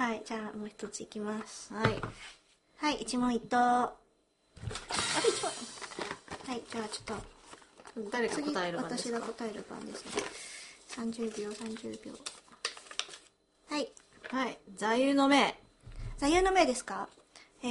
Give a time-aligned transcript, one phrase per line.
[0.00, 1.74] はいじゃあもう一ついきます。
[1.74, 2.00] はい。
[2.78, 3.58] はい一問一答。
[3.58, 3.92] あ
[4.62, 5.50] れ一問
[6.48, 9.18] はいじゃあちょっと誰が次答える番ですか？
[9.18, 10.22] 私が答える番ですね。
[10.96, 12.12] 30秒30秒。
[13.68, 13.92] はい。
[14.30, 15.54] はい座右の銘。
[16.16, 17.06] 座右の銘ですか？
[17.62, 17.66] え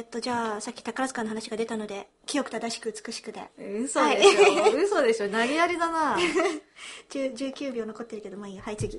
[0.00, 3.48] ー、っとじゃあさっき宝塚の話が出たので清く正しく美しくで。
[3.84, 5.28] 嘘でしょ、 嘘でしょ。
[5.28, 6.16] 投げやりだな。
[7.10, 8.62] 10 19秒残ってるけどまあいいや。
[8.64, 8.98] はい次。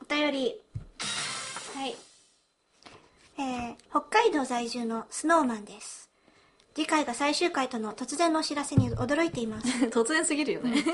[0.00, 0.60] お便り
[1.80, 1.96] はい。
[3.38, 6.10] えー、北海道在住のスノーマンです。
[6.74, 9.66] 次回が最終回との突然のお知らせに驚いています。
[9.88, 10.84] 突然すぎるよね。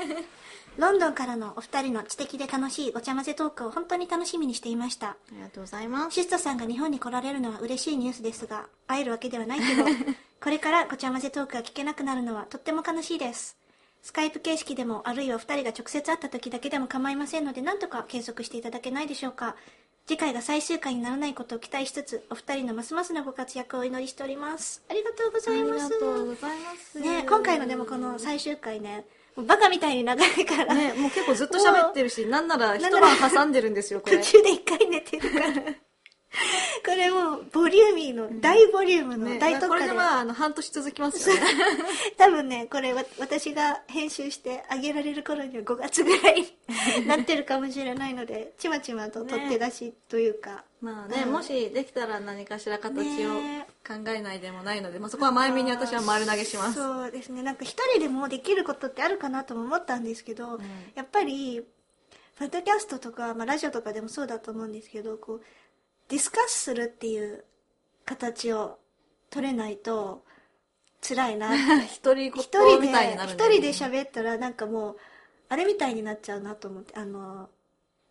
[0.77, 5.09] ロンドンからのお二人の知的で楽しいごちゃ混ぜトークを本当に楽しみにしていました。
[5.09, 6.13] ありがとうございます。
[6.13, 9.83] シストさんが日本に来られるのは嬉しいニュースですが会えるわけではないけど
[10.41, 13.57] これからごちゃ混ぜトークが聞けなくなるのはとっても悲しいです。
[14.03, 19.57] スカイプ形式でもあるいは2人が直接会った時だけでも構いませんのでなんとか継続していただけないでしょうか
[20.07, 24.81] 次回が最終回にならないことを期待しつつお二人のますますのご活躍をお祈りしております。
[24.89, 25.83] ありがとうございます。
[25.83, 26.97] ありがとうございます。
[26.97, 29.03] ね今回のでもこの最終回ね
[29.35, 34.19] バカみたいに長いから、ねもう結構ずっと喋ってるしなんなら一晩挟んでるんですよこれ。
[34.23, 35.47] 途中で一回寝てるから
[36.85, 41.41] これもうボリューミーの大ボリュームのね大特価で,、これでまああの半年続きますよね。
[42.17, 51.31] 多分ねこれわ私が編集してあげられる頃には5月ぐらいに なってるかもしれないのでちまちまと取って出しというか、まあね、うん。
[51.31, 53.67] もしできたら何かしら形をね。
[53.87, 56.73] 考えないでもないので、まあ、そこは前目に私は丸投げします。
[56.73, 57.41] そうですね。
[57.41, 60.59] なんか一人でもできることってあるかなとも思ったんですけど、
[60.93, 61.63] やっぱり
[62.37, 65.41] ポッドキャストとか、まあ、ラジオとかでもそうだと思うんですけどこう
[66.09, 67.43] discuss するっていう
[68.05, 68.79] 形を
[69.29, 70.23] 取れないと
[71.01, 71.53] 辛いな
[71.85, 74.97] 一人一言人で一人で喋ったらなんかもう
[75.49, 76.93] あれみたいになっちゃうなと思って。
[76.95, 77.49] あの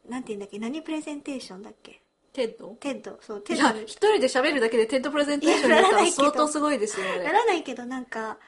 [0.09, 0.59] なんて言うんだっけ。
[0.59, 2.01] 何プレゼンテーションだっけ。
[2.33, 2.69] テッド。
[2.81, 3.19] テッド。
[3.21, 3.83] そうテいやッド。
[3.83, 8.39] 一人で喋るだけで TEDプレゼンテーションになったら相当すごいですよあなれらないけどなんか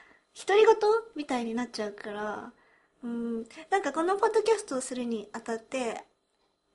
[0.46, 0.76] 独り言
[1.16, 2.52] みたいになっちゃうから。
[3.02, 3.44] うん。
[3.70, 6.04] なんかこのポッドキャストをするにあたって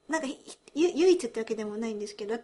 [0.10, 0.28] なんか
[0.76, 2.42] 唯一ってわけでもないんですけど、まあ、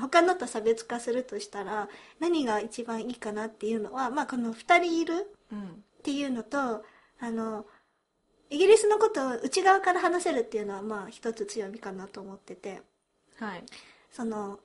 [0.00, 1.88] 他のと差別化するとしたら
[2.20, 6.84] 何が一番いいかなっていうのは、まあ、この2人いるうんっていうのと
[7.20, 7.64] あの
[8.50, 12.82] イギリスのことを内側から話せるっていうのはまあ一つ強みかなと思ってて。
[13.38, 13.64] はい。
[14.10, 14.60] その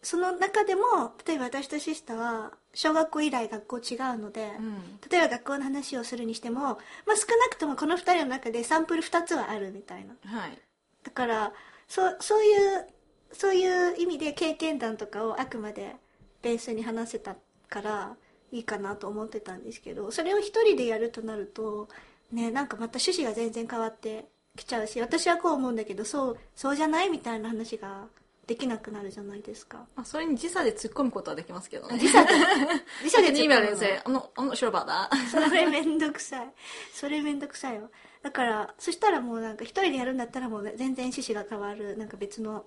[0.00, 0.82] その中でも
[1.26, 5.00] 例えば私とシスタは小学校以来学校違うので、うん。
[5.10, 6.76] 例えば学校の話をするにしても、まあ、
[7.16, 10.14] 少なくともこの2人の中でサンプル2つはあるみたいな。
[10.30, 10.58] はい。
[11.02, 11.52] だから
[11.88, 12.86] そうそういう
[13.32, 15.96] そういう意味で経験談とかをあくまで
[16.42, 17.36] ベースに話せた
[17.68, 18.16] から
[18.52, 21.88] いいかなと思ってたんですけどそれを一人でやるとなると
[22.32, 28.06] ねなんかまた趣旨が全然変わってきちゃうし私はこう思うんだけどそうそうじゃないみたいな話が
[28.48, 29.84] できなくなるじゃないですか。
[29.94, 31.98] まあ、それに時差で突っ込むことはできますけどね。
[31.98, 32.32] 時差で
[33.04, 36.52] 時差で2秒で say I'm not, I'm not sure about that それめんどくさい
[36.94, 37.90] それめんどくさいよ
[38.22, 42.64] だからそしたらもうなんか一人でやるんだったらもう全然趣旨が変わるなんか別の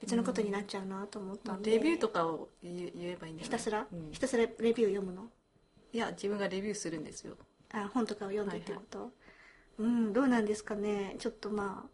[0.00, 5.28] 別のことになっちゃうなと思ったんで、レビューとかを言えばいいんじゃないひたすら、うんひたすらレビュー読むの
[5.92, 7.36] いや自分がレビューするんですよ
[7.72, 9.10] あ本とかを読んでってこと、
[9.78, 11.88] うんどうなんですかねちょっとまあ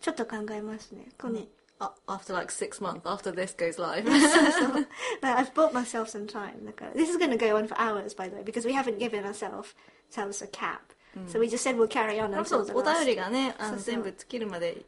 [0.00, 1.48] ちょっと考えますねこれね、
[1.78, 4.86] あ after like six months after this goes live そう
[5.20, 8.14] But I've bought myself some time だから This is going to go on for hours
[8.16, 9.74] by the way because we haven't given ourselves
[10.10, 10.80] ourselves a cap、
[11.26, 14.84] so we just said we'll carry on そ until う the お last 便りがねあの全部尽きるまで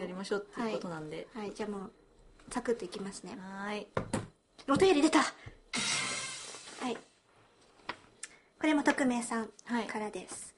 [0.00, 1.92] やりましょうっていうことなんではいじゃあもう
[2.50, 3.36] サクッといきますね。
[3.38, 3.86] はーい。
[4.68, 5.18] お便り出た。
[5.20, 5.24] は
[6.90, 6.96] い。
[8.60, 9.86] これも匿名さんはい。
[9.86, 10.54] からです、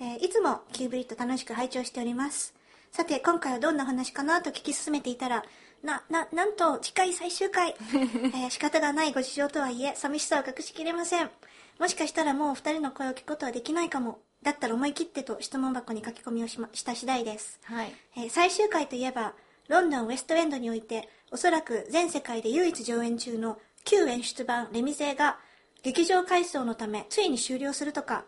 [0.00, 2.54] えーいつもキューブリッド楽しく拝聴しております。
[2.90, 5.44] さて今回はどんなお話かなと聞き進めていたら
[5.82, 11.30] なななんと次回最終回、 えー仕方がないご事情とはいえ寂しさを隠しきれません。
[11.78, 14.20] もしかしたらもうお二人の声を聞くことはできないかも。
[14.42, 17.58] だったら思い切ってと質問箱に書き込みをし,、ま、した次第です。
[17.64, 17.94] はい。
[18.16, 19.34] えー最終回といえば
[19.68, 25.38] ロンドンウェストエンドにおいておそらく全世界で唯一上演中の旧演出版レミゼが
[25.82, 28.24] 劇場改装のためついに終了するとか。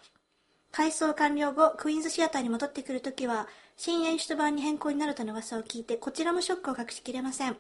[0.72, 3.46] 改装完了後クイーンズシアターに戻ってくるときは
[3.76, 7.56] 新演出版に変更になるとの噂を聞いてこちらもショックを隠しきれません。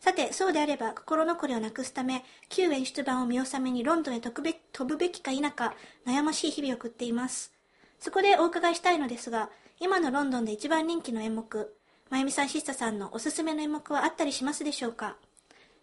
[0.00, 5.74] さてそうであれば心残りをなくすため旧演出版を見納めにロンドンへ飛ぶべ飛ぶべきか否か
[6.06, 7.54] 悩ましい日々を送っています。
[7.98, 9.48] そこでお伺いしたいのですが
[9.80, 11.75] 今のロンドンで一番人気の演目
[12.10, 15.16] まゆみさんシスタさんのおすすめの演目はあったりしますでしょうか？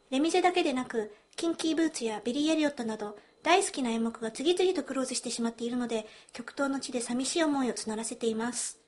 [0.10, 8.80] レミゼだけでなくキンキーブーツやビリー・エリオットなど大好きな演目が次々とクローズしてしまっているので極東の地で寂しい思いを募らせています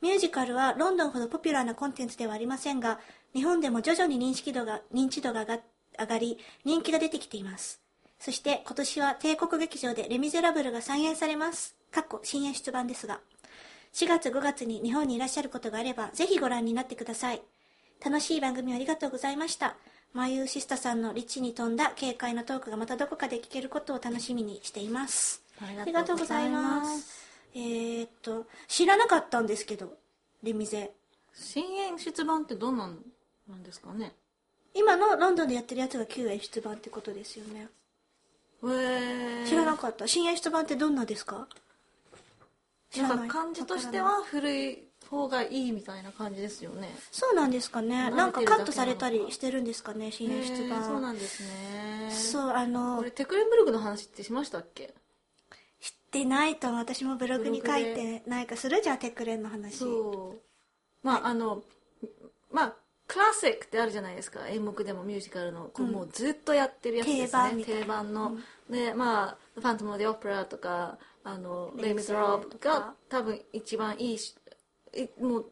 [0.00, 3.00] ミュージカルはロンドンほどポピュラーなコンテンツではありませんが、
[3.34, 7.82] 日本でも徐々に認識度が、認知度が上がり、人気が出てきています。
[8.18, 11.76] そして今年は帝国劇場でレ・ミゼラブルが再演されます。
[11.90, 13.20] かっこ新演出版ですが。
[13.94, 17.42] 4月5月に日本にいらっしゃることがあれば、ぜひご覧になってください。
[18.04, 19.76] 楽しい番組ありがとうございました。
[20.12, 25.42] マユーシスタさんのリッチに富んだ軽快なトークがまたどこかで聞けることを楽しみにしています。
[25.60, 27.20] あありがとうございます。
[27.54, 29.96] えー、っと、知らなかったんですけど、
[30.42, 30.92] レミゼ。
[31.34, 32.98] 新演出版ってどんなん
[33.48, 34.12] なんですかね
[34.74, 37.68] 今のロンドンでやってるやつが旧演出版ってことですよね。
[38.62, 40.06] へー知らなかった。
[40.06, 41.48] 新演出版ってどんなですか？
[42.96, 46.88] ななんいか感じとしては古い方がいいみたいな感じですよね。
[47.10, 48.10] そうなんですかね。
[48.10, 50.84] なんかカットされたりしてるんですかね、新演出版。
[50.84, 52.10] そうなんですね。
[52.10, 54.94] そう、あのこれ、テクレンブルクの話ってしましたっけ？
[55.80, 59.76] 知ってないと私もブログに書いてないかするじゃあテクレンの話。
[59.78, 60.40] そう。
[61.02, 61.62] まああの
[62.50, 62.74] まあ
[63.06, 65.70] クラシックってあるじゃないですか演目でもミュージカルの。
[65.72, 65.92] こう、うん。
[65.92, 67.26] もうずっとやってるやつですね。
[67.26, 67.80] 定番みたいな。
[67.80, 68.36] 定番の、
[68.68, 72.68] でまあ「ファントム・オブ・オペラ」とか「あのレイ・ミズ・ロブと」か。
[72.70, 74.34] が多分一番いいし
[74.94, 75.50] いもう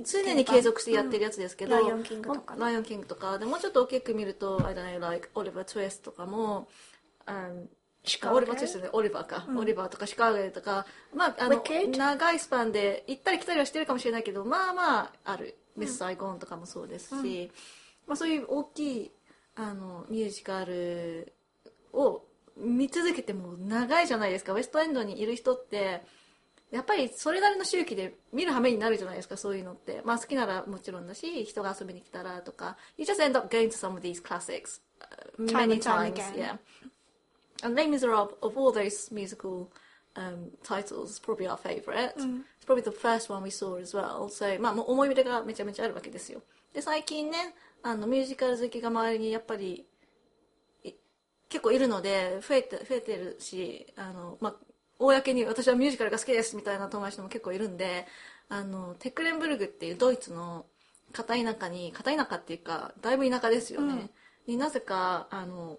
[0.00, 1.82] 常に継続してやってるやつですけど、うん。
[1.82, 2.54] ライオンキングとか。
[2.54, 3.38] ねライオンキングとか。
[3.38, 6.68] でもうちょっと大きく見ると「I don't know like オリバー・トゥエスト」とかも、
[7.26, 7.66] um
[8.04, 10.84] シカゴオリバーとしてねオリバーか、オリバーとかシカゴとか。
[11.14, 11.62] まああの？
[11.62, 17.50] 長いスパンで行ったり来たりはしてるかもしれないけどまあまあある「ミス・サイゴン」とかもそうですし、
[18.06, 19.10] まあ、そういう大きい
[19.54, 21.32] あのミュージカル
[21.92, 22.22] を
[22.56, 26.02] 見続けても長いじゃないですかウェストエンドにいる人って
[26.70, 36.56] やっぱりそれなりの周期で見る羽目になるじゃないですかそういうのってまあ好きならもちろんだし人が遊びに来たらとか You just end up going to some of these classics uh, many times yeah
[37.62, 39.68] and Les Miserables of all those musical
[40.16, 44.28] um, titles is probably our favourite it's probably the first one we saw as well
[44.28, 46.42] so まあ思い入れがめちゃめちゃあるわけですよ
[46.72, 47.54] で最近ね
[47.84, 49.84] あのミュージカル好きが周りにやっぱりい
[51.54, 54.54] 結構いるので増えて増えてるしあの、まあ、
[54.98, 58.08] 公に私はミュージカルが好きですみたいな友達も結構いるんで
[58.48, 60.66] あのテクレンブルグっていうドイツの
[61.12, 64.10] 片田舎に片田舎っていうかだいぶ田舎ですよね、
[64.48, 65.78] になぜかあの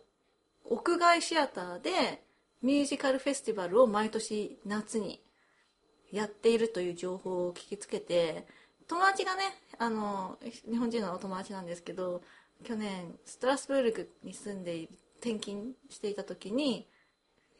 [0.64, 2.24] 屋外シアターで
[2.62, 5.22] ミュージカルフェスティバルを毎年夏に
[6.10, 8.48] やっているという情報を聞きつけて
[8.88, 9.42] 友達がね
[9.78, 10.38] あの
[10.72, 12.22] 日本人のお友達なんですけど
[12.64, 14.90] 去年ストラスブルクに住んでい
[15.26, 16.88] 転勤していた時に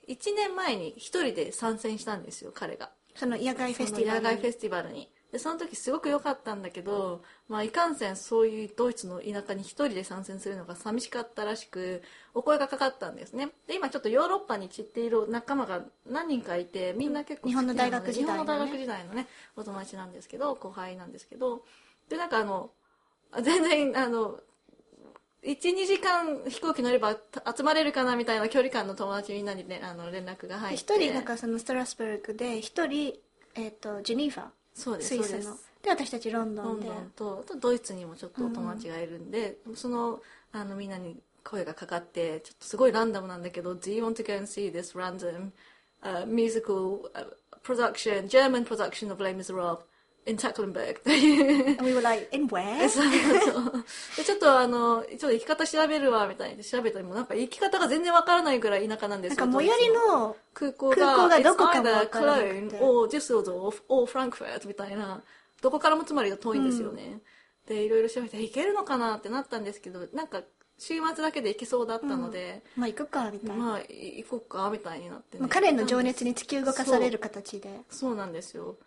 [0.08, 2.92] 1年前に一人で参戦したんですよ彼が。
[3.16, 4.22] その野外フェスティバルに。
[4.22, 5.10] その野外フェスティバルに。
[5.32, 12.04] でその時すごく良かったんだけど、まあ、いかんせんそういうドイツの田舎に一人で参戦するのが寂しかったらしく
[12.34, 13.50] お声がかかったんですね。
[13.68, 18.44] で今ちょっとヨーロッパに散っている仲間が何人かいてみんな結構好きな日本の大学時代のね。
[18.44, 19.28] 日本の大学時代のね
[19.58, 21.66] お友達なんですけど後輩なんですけど。
[22.10, 22.70] でなんかあの
[23.42, 24.40] 全然あの
[25.46, 30.94] 12時間飛行機乗ればた集まれるかなみたいな距離感の友達みんなに、ね、あの連絡が入って。
[30.94, 33.14] 一人なんかそのストラスブルクで一人、
[33.54, 35.28] えっとジュニーファそうですスイスの。
[35.28, 35.72] そうです。
[35.84, 36.88] で私たちロンドンで。
[36.88, 40.20] ロンドンとドイツにもちょっとお友達がいるんで、その
[40.52, 45.52] あのみんなに声がかかってちょっとすごいランダムなんだけど「Do you want to go and see this random、
[46.02, 47.28] uh, musical、uh,
[47.64, 49.80] production German production of Les Miserables?
[50.26, 52.88] In Tecklenburg」っていう And we were like in where?
[52.90, 53.12] そう
[53.42, 53.86] そう。
[54.18, 59.46] でちょっとあのちょっと行き方調べるわみたいに調べたりもなんか行き方が全然わからないぐらい田舎なんですよ。
[59.46, 65.22] なんか最寄りの空港が空港がどこかわからなくて Cologne or Düsseldorf or Frankfurt みたいな
[65.62, 67.22] どこからもつまりが遠いんですよね、
[67.68, 70.44] でいろいろ調べて行けるのかなってなったんですけどなんか
[70.78, 75.42] 週末だけで行けそうだったので、まあ行くかみたいな、まあい行こうかみたいになって、ね。
[75.42, 77.82] まあ、彼の情熱に突き動かされる形で。
[77.90, 78.78] そうなんですよ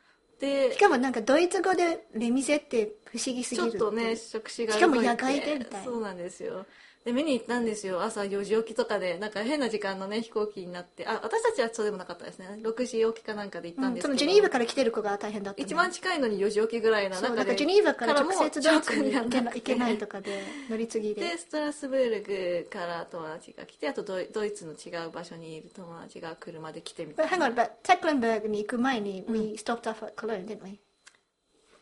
[0.40, 6.64] でしかもなんかドイツ語でレミゼって不思議すぎるちょっとね触手がしかも野外でみたいなそうなんですよ
[7.08, 8.02] で見に行ったんですよ。
[8.02, 9.18] 朝4時起きとかで。
[9.18, 11.06] なんか変な時間のね飛行機になって。
[11.06, 12.60] あ私たちはそうでもなかったですね。
[12.62, 17.44] 6時起きかなんかで行ったんですけど、そのジュニーブから来てる子が大変だったね一番近いのに4時起きぐらいな中で。
[17.46, 21.22] かジュニーブから直接ドイツに行けないとかかで乗り継ぎで。
[21.22, 27.46] でストラスブルグから友達が来てあとドイドイツの違う場所にいる友達が車で来てみたいな。
[27.46, 30.78] Hang on, but Tecklenburg に行く前に we stopped off at Cologne, didn't we?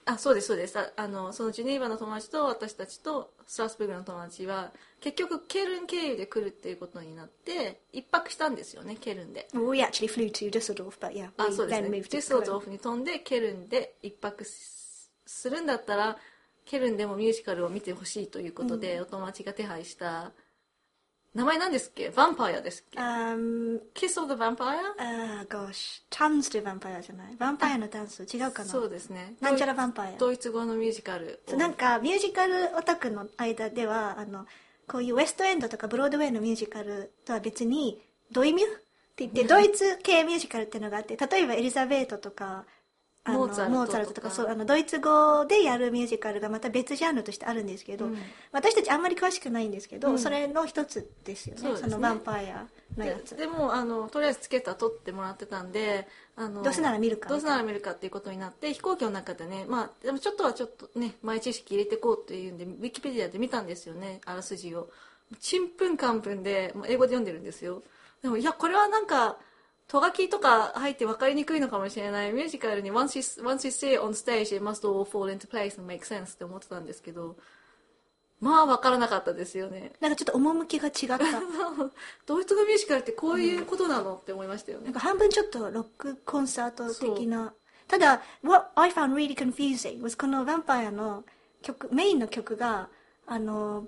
[0.08, 0.78] あそうですそうです。
[0.78, 9.48] ああのそのジュネーバの友達と私たちとストラスブルグの友達は結局ケルン経由で来るっていうことになって一泊したんですよねケルンで。
[9.52, 11.98] Well, we actually flew to Düsseldorf, but yeah, あ we そうです then ね。
[11.98, 12.60] moved デ to ュッセルドー Cologne.
[12.60, 16.16] フに飛んでケルンで一泊すするんだったら
[16.64, 20.32] ケルンでもミュージカルを見てほしいということで、お友達が手配した
[21.36, 22.08] 名前何ですっけ？
[22.08, 24.78] ヴァンパイアですっけ？Um, Kiss of the Vampire?
[24.98, 27.34] uh, gosh, Chance to Vampire じゃない？
[27.34, 28.68] ヴァンパイアのダンス違うかな？
[28.70, 30.18] そうですねなんちゃらヴァンパイア。
[30.18, 34.46] ドイツ語のミュージカルなんかミュージカルオタクの間ではあの
[34.88, 38.00] こういうウエストエンドとかブロードウェイのミュージカルとは別に
[38.32, 38.68] ドイミュっ
[39.16, 42.64] て言ってドイツ系ミュージカルっていうのがあって例えばエリザベートとか
[43.26, 44.30] あのモーツァルトとか。
[44.30, 48.18] そうあのドイツ語でやるミュージカルがまた別ジャンルとしてあるんですけど、うん。
[48.52, 50.18] 私たちあんまり詳しくないんですけど、うん。
[50.18, 51.62] それの一つですよね。
[51.62, 51.68] ね。
[51.88, 52.66] のヴァンパイア
[52.96, 53.36] のやつ。
[53.36, 56.06] ででもあのとりあえずチケットは取ってもらってたんで
[56.36, 57.28] あのどうせなら見るか。
[57.28, 64.88] どうせなら見るかっていうことになって飛行機の中でねまあでもちょっとはちょっとね前知識入れてこうっていうんでウィキペディアで見たんですよねあらすじを。
[65.40, 67.82] ちんぷんかんぷんで英語で読んでるんですよ。
[68.22, 69.38] でもいやこれはなんか
[69.88, 72.32] とがきとか入って分かりにくいのかもしれない。
[72.32, 75.92] ミュージカルに once you, once you see it on stage it must all fall into place and
[75.92, 77.36] make sense って思ってたんですけど
[78.40, 79.92] まあ分からなかったですよね。
[80.00, 81.18] なんかちょっと趣が違った。
[82.26, 84.86] ドイツ語ミュージカルってこういうことなの、って思いましたよね。
[84.86, 87.54] なんか半分ちょっとロックコンサート的な。
[87.88, 91.24] ただ What I found really confusing was このヴァンパイアの
[91.62, 92.88] 曲メインの曲が
[93.26, 93.86] あの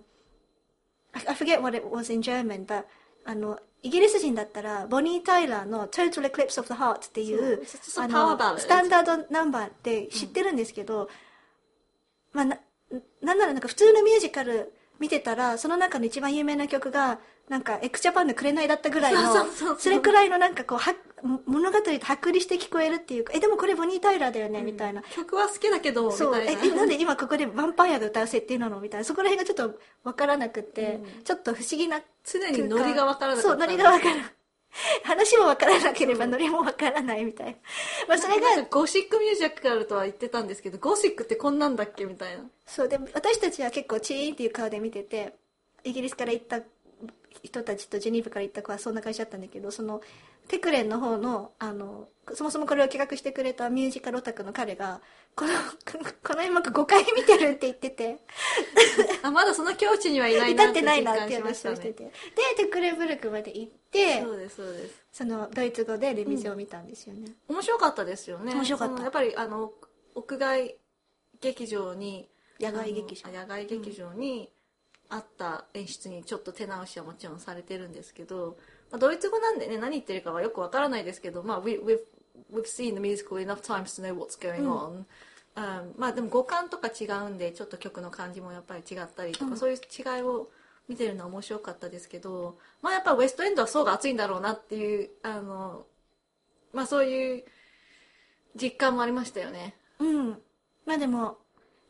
[1.12, 2.84] I forget what it was in German but
[3.28, 7.62] あのイギリス人だったらボニー・タイラーの「Total Eclipse of the Heart」っていう
[7.98, 11.10] あのスタンダードナンバーって知ってるんですけど、
[12.32, 12.58] まあ、な
[13.20, 17.18] なんならなんか普通のミュージカル見てたらその中の一番有名な曲が
[17.50, 19.46] なんか x ジャパンの「紅」だったぐらいの
[19.78, 25.02] それくらいのなんかこうは物語と剥離して聞こえるっていうかえでもこれボニー・タイラーだよね、みたいな。
[25.02, 26.36] 曲は好きだけどみそう。
[26.36, 26.64] えたいな。
[26.64, 28.80] えなんで今ここでヴァンパイアが歌う設定なの？
[28.80, 29.04] みたいな。
[29.04, 33.42] そこら辺がちょっと分からなくて、ちょっと不思議な常にノリが分からなかった。
[33.42, 34.24] そうノリが分からない。
[35.02, 37.52] 話も分からなければノリも分からないみたいな、
[38.06, 42.44] まあ、それがゴシックミュージカルとは言ってたんですけどゴシックってこんなんだっけみたいな。
[42.66, 42.88] そう。
[42.88, 45.34] でも私たちは結構チーンっていう顔で見てて
[45.84, 46.60] イギリスから行った
[47.42, 50.00] 人たちとジェニーブから行った子はそんな会社だったんだけどその
[50.48, 55.00] テクレンの方のあのそもそもこれを企画してくれたミュージカルオタクの彼が
[55.34, 55.52] この
[56.22, 58.18] この演目5回見てるって言ってて
[59.22, 62.10] あまだその境地にはいないな至ってないなって話をしてて、で
[62.56, 69.72] テクレンブルクまで行ってそうですそうですそのドイツ語でレミゼを見たんですよね、面白かったですよね面白かったやっぱりあの
[70.14, 70.76] 屋外
[71.40, 72.28] 劇場に
[72.60, 74.50] 野外劇場野外劇場に
[75.08, 78.58] あった演出にちょっと手直しはもちろんされてるんですけど、
[78.90, 81.98] まあ、ドイツ語なんでね何言ってるかはよくわからないですけど、まあ、we, we've,
[82.52, 85.06] we've seen the musical enough times to know what's going on、うん。
[85.96, 90.48] まあでも五感とか違うんでちょっと曲の感じもやっぱり違ったりとか、そういう違いを
[90.88, 95.84] 見てるのは面白かったですけど、まあ、やっぱウエストエンドは層が厚いんだろうなっていうあの、
[96.72, 97.44] まあ、そういう
[98.60, 99.74] 実感もありましたよね。
[99.98, 100.30] うん。
[100.86, 101.36] まあでも、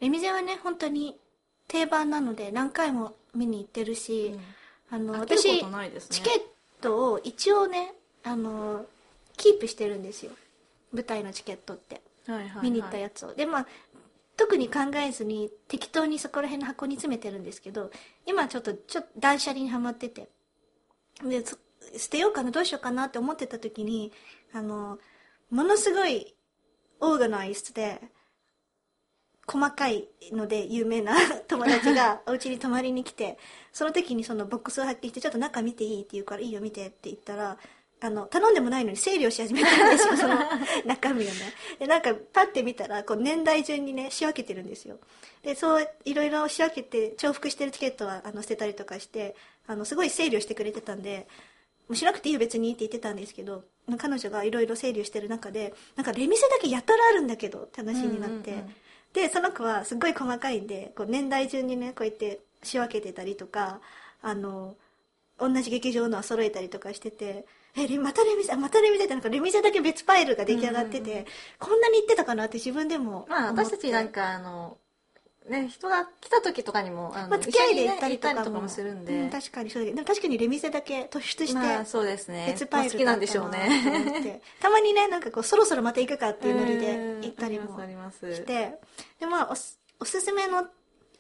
[0.01, 1.19] レミゼはね、本当に
[1.69, 4.35] 定番なので何回も見に行ってるし、
[4.91, 5.61] あの、私、
[6.09, 6.43] チケッ
[6.81, 7.95] トを一応ね、
[8.25, 8.87] あの、
[9.37, 10.33] キープしてるんですよ。
[10.93, 12.01] 舞台のチケットって。
[12.27, 13.35] はいはいはい見に行ったやつを。
[13.35, 13.67] で、まあ、
[14.37, 17.91] 特に考えずに適当にそこら辺の箱に詰めてるんですけど、
[18.27, 20.29] 今ちょっと、ちょっと断捨離にはまってて。
[21.25, 21.57] で、そ
[21.97, 24.13] 捨てようかな、どうしようかなって思ってた時に、
[24.53, 24.99] あの、
[25.51, 26.35] ものすごい
[27.01, 28.01] オーガナイズで、
[29.49, 31.17] 細かいので有名な
[31.49, 33.39] 友達がお家に泊まりに来て、
[33.73, 37.59] その時にそのボックスを発見して、ちょっと中見ていいって言うから、いいよ見てって言ったら、
[38.01, 40.37] あの、頼んでもないのに整理をし始めたんですよ、 その
[40.85, 41.33] 中身をね。
[41.79, 44.99] で、なんか、パッて見たら、こう、年代順にね、仕分けてるんですよ。
[45.43, 49.35] で、そう、いろいろ仕分けて、重複してるチケットは、あの、捨てたりとかして、
[49.67, 51.27] あの、すごい整理をしてくれてたんで、
[51.89, 53.65] もうしなくていいよ別にって言ってたんですけど、
[53.97, 58.75] 彼女がいろいろ整理をしてる中で、なんか、レミセだけやたらあるんだけど、って話になって、うんうんうん
[59.13, 63.81] で、その子はすっごい細かいんで、こう年代順にね、こうやって仕分けてたりとか、
[64.23, 64.77] あの、
[65.39, 67.47] 同じ劇場のは揃えたりとかしてて、
[67.77, 71.27] え、レまたレミゼ、またレミゼってなんかレミゼだけ別ファイルが出来上がってて、
[71.59, 73.31] こんなに言ってたかなって自分でも思って。
[73.31, 74.79] まあ私たちなんかあの
[75.49, 79.85] ね人が来た時とかにもあの、まあ、付き合いで行ったりとかも,、するんで、うん、確かにそう。
[79.85, 82.47] でも確かにレミゼだけ突出して、まあそうですね。
[82.49, 84.21] 別パイルまあ好きなんでしょうね。
[84.23, 88.79] て たまにねなんかこうそろそろまた行くかっていうノリで行ったりもして。
[89.21, 90.67] でまあおすおすすめの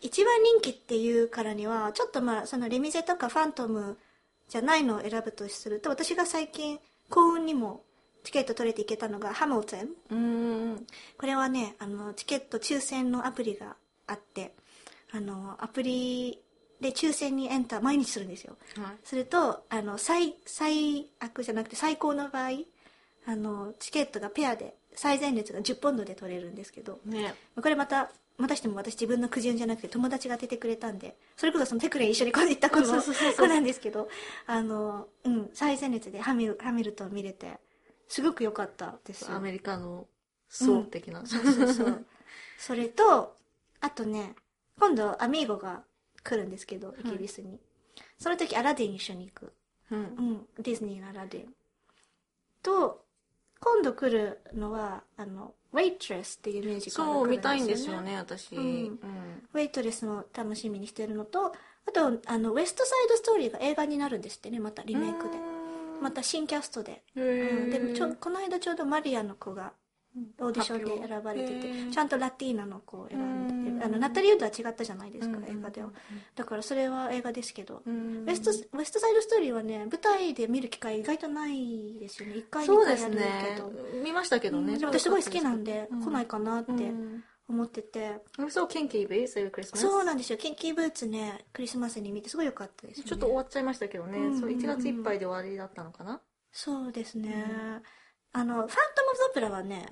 [0.01, 3.99] 一番人気っていうからにはちょっとまあそのレミゼとかファントム
[4.49, 6.79] じゃないのを選ぶとすると私が最近
[7.11, 7.83] 幸運にも
[8.25, 9.81] チケット取れていけたのがハムルトン。
[9.81, 10.17] うー
[10.75, 10.87] ん。
[11.17, 13.77] これはねあのチケット抽選のアプリが
[14.09, 14.55] あって
[15.13, 16.41] あのアプリ
[16.81, 18.57] で抽選にエンター毎日するんですよ。
[18.77, 18.97] はい。
[19.05, 22.51] するとあの最最悪じゃなくて最高の場合
[23.27, 27.35] あのチケットがペアで最前列が10ポンドで取れるんですけどね。
[27.55, 34.09] これまたまたしても私自分の苦渋じゃなくて友達が当ててくれたんでそれこそそのテクレン一緒に行った子のなんですけど
[34.47, 37.59] あのうん最前列でハミルハミルトン見れて
[38.07, 39.37] すごく良かったですよ。
[39.37, 40.07] アメリカの
[40.49, 42.07] 層的な、そうそうそう。
[42.59, 43.37] それと
[43.81, 44.35] あとね
[44.79, 45.83] 今度アミーゴが
[46.23, 47.59] 来るんですけどイギリスに、
[48.19, 49.53] その時アラディン一緒に行く。
[49.91, 49.99] うん。
[49.99, 51.55] うん、ディズニーのアラディン。
[52.63, 53.05] と、
[53.61, 58.01] 今度来るのは、あの、ウェイトレスっていうミュージカルが来るそう見たいんですよ。
[58.01, 58.65] ね私、うん。
[58.65, 59.49] うん。
[59.55, 61.53] ウェイトレスも楽しみにしてるのと、あ
[61.93, 65.39] と、あの、ウエストサイドストーリーが映画になるんですってね、またリメイクで。
[66.01, 67.03] また新キャストで。
[67.17, 69.73] へうん、ーでもちょ、この間ちょうどマリアの子が、
[70.39, 75.91] オーディションで選ばれてて、ちゃんとラティーナの子を選んであの、ナタリーウッドは違ったじゃないですか、うん映画では。
[76.35, 82.35] だからそれは映画ですけど、うんウエストウエストサイドストーリーはね舞台で見る機会意外とないですよね。
[82.37, 83.57] 1回2そうです回やるけね。
[83.59, 86.05] ど、見ましたけどね、私すごい好きなんで、うん。
[86.05, 87.25] 来ないかなってうん。
[87.51, 90.37] 思ってて、I saw Kinky Boots over Christmas そうなんですよ。
[90.37, 93.09] キンキーブーツねクリスマスに見てすごい良かったですよね。
[93.09, 96.21] ちょっと終わっちゃいましたけどね、うんそう1月いっぱいで終わりだったのかな、
[96.53, 97.47] そうですね、
[98.33, 98.77] あのファントム・
[99.29, 99.87] ザ・プラはね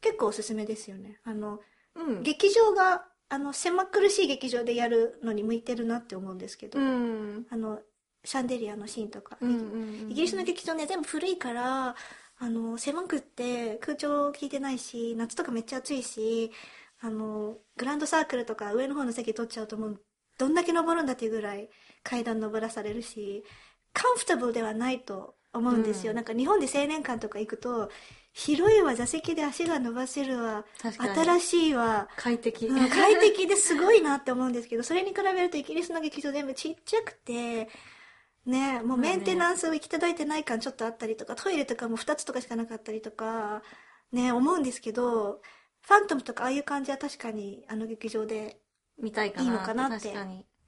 [0.00, 1.20] 結構おすすめですよね。
[1.22, 1.60] あの
[1.94, 2.22] うん。
[2.24, 7.46] 劇場があの狭苦しい劇場でやるのに向いてるなって思うんですけど、うん。
[7.48, 7.80] あの
[8.24, 11.94] シャンデリアのシーンとか、うんうんイギリスの劇場ね全部古いから
[12.38, 16.50] あの狭くって空調効いてないし夏とかめっちゃ暑いし
[17.00, 20.00] あのグランドサークルとか上の方の席取っちゃうともう
[20.36, 21.68] どんだけ登るんだっていうぐらい
[22.02, 23.44] 階段登らされるし
[23.92, 26.16] カンフタブルではないと思うんですよ、うん。
[26.16, 27.90] なんか日本で青年館とか行くと
[28.32, 30.64] 広いわ座席で足が伸ばせるわ。
[30.80, 31.14] 確かに。
[31.14, 37.68] 新しいわ快適、うん快適ですごいなって思うんですけどそれに比べるとイギリスの劇場全部ちっちゃくて
[38.46, 43.62] ねもうメンテナンスを行き届いてない感ちょっとあったりとかトイレとかも2つとかしかなかったりとか
[44.12, 45.40] ね思うんですけど
[45.82, 48.58] ファントムとかああいう感じは確かにあの劇場で
[49.00, 50.14] 見たいかないいのかなって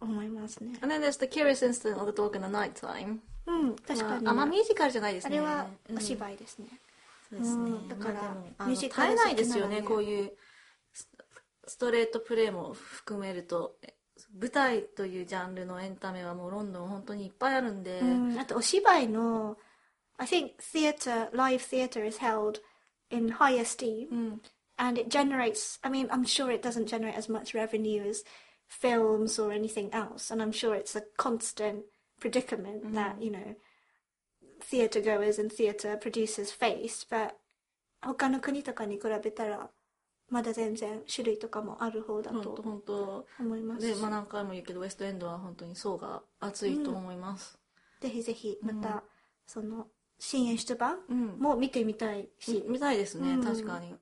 [0.01, 0.73] 思いますね。
[0.81, 5.39] And then there's the curious incident of the dog in the night time うん確かに、あまあミュージカルじゃないですね。
[5.39, 5.97] あれはうん。
[5.99, 6.67] お芝居ですね、
[7.33, 10.33] そうですね、うんだからミュージカル絶えないですよねこういう
[10.93, 11.09] ス
[11.67, 13.95] ストレートプレイも含めるとえ
[14.39, 19.57] 舞台というジャンルのエンタメはもうロンドン本当にいっぱいあるんで、うん、あとお芝居の
[20.19, 22.61] I think theater live theater is held
[23.11, 24.43] in high esteem うん
[24.79, 28.25] and it generates i mean i'm sure it doesn't generate as much revenue as
[28.69, 31.85] films or anything else and i'm sure it's a constant
[32.21, 33.55] predicament that you know
[34.71, 37.33] theatre goers and theatre producers face but
[38.01, 39.71] 他の国とかに比べたら
[40.31, 43.87] まだ全然種類とかもある方だと本当思います。
[43.87, 47.59] で、まあ、何回も言うけどウエストエンドは本当に層が厚いと思います、
[48.01, 49.05] ぜひぜひまた、
[49.47, 49.87] その
[50.19, 51.39] 新演出版うん。
[51.39, 53.45] も見てみたいし、見たいですね、うん。
[53.45, 53.95] 確かに。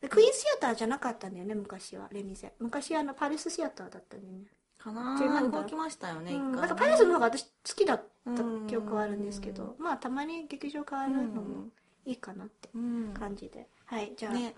[0.00, 2.52] でクイーンシアターじゃなかったんだよね昔はレミゼ。
[2.58, 4.44] 昔あのパレスシアターだったんだよね。
[4.78, 5.50] かな？
[5.50, 11.68] 動きましたよね、うん、なんかパレスの方が私好きだった記憶はあるんですけうど、まあたまに劇場変わるのも
[12.04, 13.14] いいかなってうん。
[13.14, 14.54] 感じで、はいじゃあ、ね。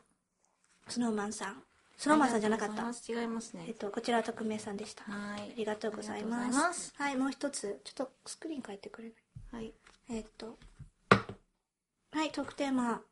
[0.89, 1.63] スノーマンさん。
[1.97, 2.83] スノーマンさんじゃなかった。
[2.83, 3.65] 違いますね。
[3.69, 5.05] えっとこちらは匿名さんでした。
[5.09, 5.53] あはい。
[5.57, 6.95] りがとうございありがとうごますざいます。
[6.97, 7.81] はいもう一つ。
[7.85, 9.13] ちょっとスクリーン変えてくれ
[9.53, 9.65] ない？
[9.65, 9.75] はい。
[10.11, 10.59] えっと。
[12.13, 13.03] はいトークテーマ。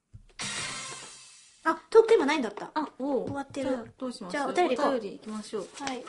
[1.65, 2.71] あトークテーマないんだった。
[2.75, 3.71] あお終わってる。
[3.71, 4.33] じゃあどうします？
[4.33, 5.69] じゃあお便り行きましょう。
[5.81, 6.05] はい。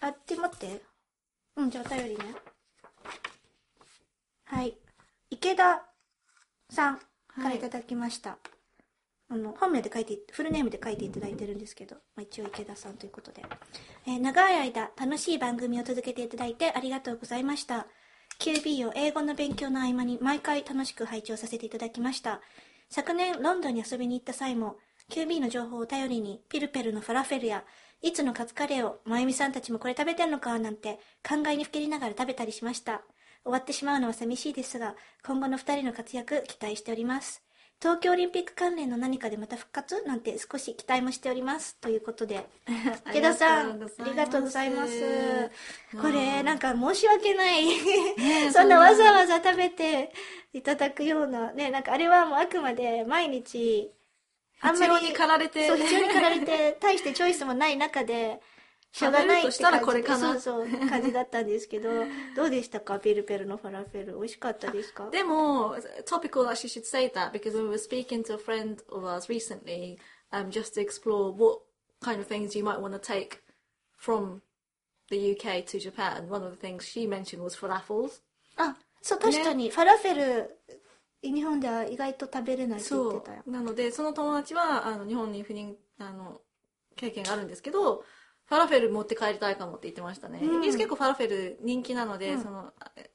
[0.00, 0.82] あって待って。
[1.56, 2.34] うん、じゃあお便りね。
[4.50, 4.76] はい。
[5.30, 5.80] 池田
[6.70, 7.04] さんか
[7.38, 8.38] らいただきました。
[9.28, 13.44] あの、本名で書いて、フルネームで書いていただいてるんですけど、まあ、一応池田さんということで。
[14.08, 17.86] えー長い間、楽しい番組を続けていただいてありがとうございました。
[18.40, 22.40] QB を英語の勉強の合間に毎回楽しく拝聴させていただきました。
[22.88, 24.78] 昨年ロンドンに遊びに行った際も
[25.12, 27.62] QB の情報を頼りにピルペルのファラフェルや
[28.02, 33.02] いつのカツカレーをまゆみさんたちもこれ食べてんのかなんて考えにふけりながら食べたりしました
[33.44, 37.42] 終わってしまうのは寂しいですが今後の二人の活躍期待しております。
[37.82, 41.76] 東京オリンピック関連の何かでまた復活なんて少し期待もしております。
[41.80, 42.46] ということで
[43.08, 44.92] 池田さんありがとうございます。
[45.98, 50.12] これなんか申し訳ない、ね そんなわざわざ食べて
[50.52, 53.90] いただくようなねなんかあれはもうあくまで毎日
[54.60, 55.66] あんまり必要に駆られて。
[55.66, 58.42] そう必要に駆られて大してチョイスもない中で
[58.92, 61.88] しょうがないって食べるとしたら感じこれかなそうそう感じだったんですけど
[62.34, 65.76] どうでしたかピルペルのファラフェル美味しかったですかでも
[66.06, 69.28] topical that she should say that because we were speaking to a friend of ours
[69.28, 69.96] recently
[70.32, 71.60] um, just to explore what
[72.02, 73.42] kind of things you might want to take
[73.96, 74.42] from
[75.10, 78.20] the UK to Japan one of the things she mentioned was falafels
[78.56, 80.58] あそう確かに、ファラフェル
[81.22, 86.40] 日本では意外と食べれないって言ってそたようなのでその友達はあの日本に赴任あの
[86.96, 88.04] 経験があるんですけど、
[88.50, 90.40] ファラフェル持って帰りたいかもって言ってましたね。
[90.42, 92.72] うんイギリス結構ファラフェル人気なので、うんその、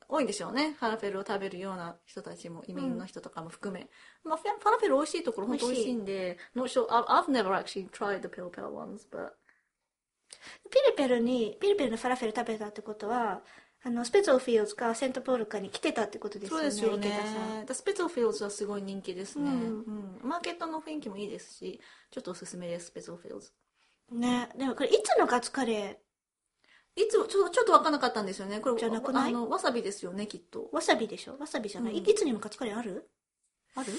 [0.08, 0.78] 多いんでしょうね。
[0.80, 3.90] ファラフェルを食べるような人たちも、移民の人とかも含め。
[4.24, 9.32] まあ、ファラフェル美味しいところ本当美味しいんで、not sure, I've never actually tried the Pilpel ones, but
[10.72, 13.42] ピルペルに、ピルペルのファラフェル食べたってことは、
[13.84, 16.72] あの、スピタルフィールズかセントポールかに来てたってことですよね。
[16.72, 17.66] そうですよね。
[17.70, 23.52] スピタルフィールズはすごい人気ですね、うんうんマーケットの雰囲気もいいですし、ちょっとおすすめです、スピタルフィールズ。
[24.12, 24.50] ね。
[24.58, 26.00] でもこれ、 itsu のカツカレ
[26.96, 28.60] いつも、ちょちょっと分かんなかったんですよね。
[28.60, 29.30] これ、じゃなくない？
[29.30, 30.76] あの、わさびですよね、きっとー。
[30.76, 31.38] わさびでしょ？
[31.38, 33.10] わさびじゃない、うん itsu にもカツカレーある？
[33.76, 33.92] ある？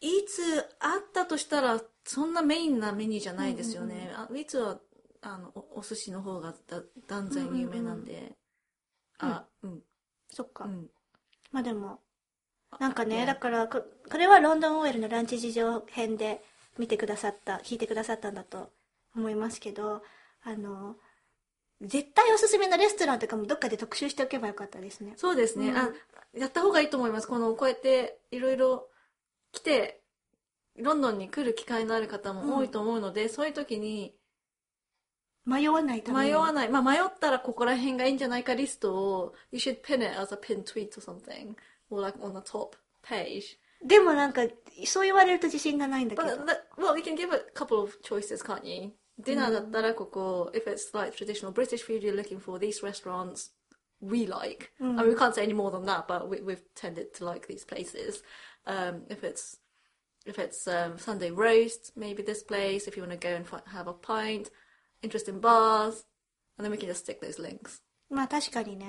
[0.00, 4.10] いつあったとしたら、そんなメインなメニューじゃないですよね。
[4.14, 4.78] あいつは、
[5.20, 8.32] あの、おお寿司の方がだ断然有名なんで。
[9.18, 9.82] あ、うん。
[10.30, 10.64] そっか。
[10.64, 10.86] うん。
[11.50, 11.98] まあでも、
[12.78, 16.42] なんかね、ねだからこ、これはロンドンオイルのランチ事情編で
[16.78, 18.70] 見てくださった、聞いてくださったんだと
[19.18, 20.02] 思いますけど、
[20.42, 20.96] あの、
[21.80, 25.14] 絶対おすすめのレストランとかもどっかで特集しておけばよかったですね。
[25.16, 25.90] そうですね、うんあ、
[26.34, 27.28] やった方がいいと思います。
[27.28, 28.88] この、こうやって、いろいろ
[29.52, 30.02] 来て、
[30.76, 34.14] ロンドンに来る機会のある方も多いと思うので、そういう時に、
[35.44, 36.30] 迷わないために。
[36.30, 36.68] 迷わない。
[36.68, 41.54] まあ、迷ったらここら辺がいいんじゃないかリストを、you should pin it as a pin tweet or something.
[41.90, 43.56] Or like on the top page.
[43.84, 44.42] でもなんか、
[44.84, 46.44] そう言われると自信がないんだけ But, ど。
[46.44, 48.92] that, well, you can give a couple of choices, can't you?
[49.21, 53.51] Dinner だったらここ、if it's like traditional British food you're looking for, these restaurants
[54.01, 54.71] we like.
[54.81, 57.47] I mean, we can't say any more than that, but we, we've tended to like
[57.47, 58.21] these places.
[58.65, 59.57] Um, if it's
[60.25, 62.87] if it's um, Sunday roast, maybe this place.
[62.87, 64.49] If you want to go and fi- have a pint,
[65.01, 66.05] interesting bars,
[66.57, 67.81] and then we can just stick those links.
[68.09, 68.87] まあ確かにね。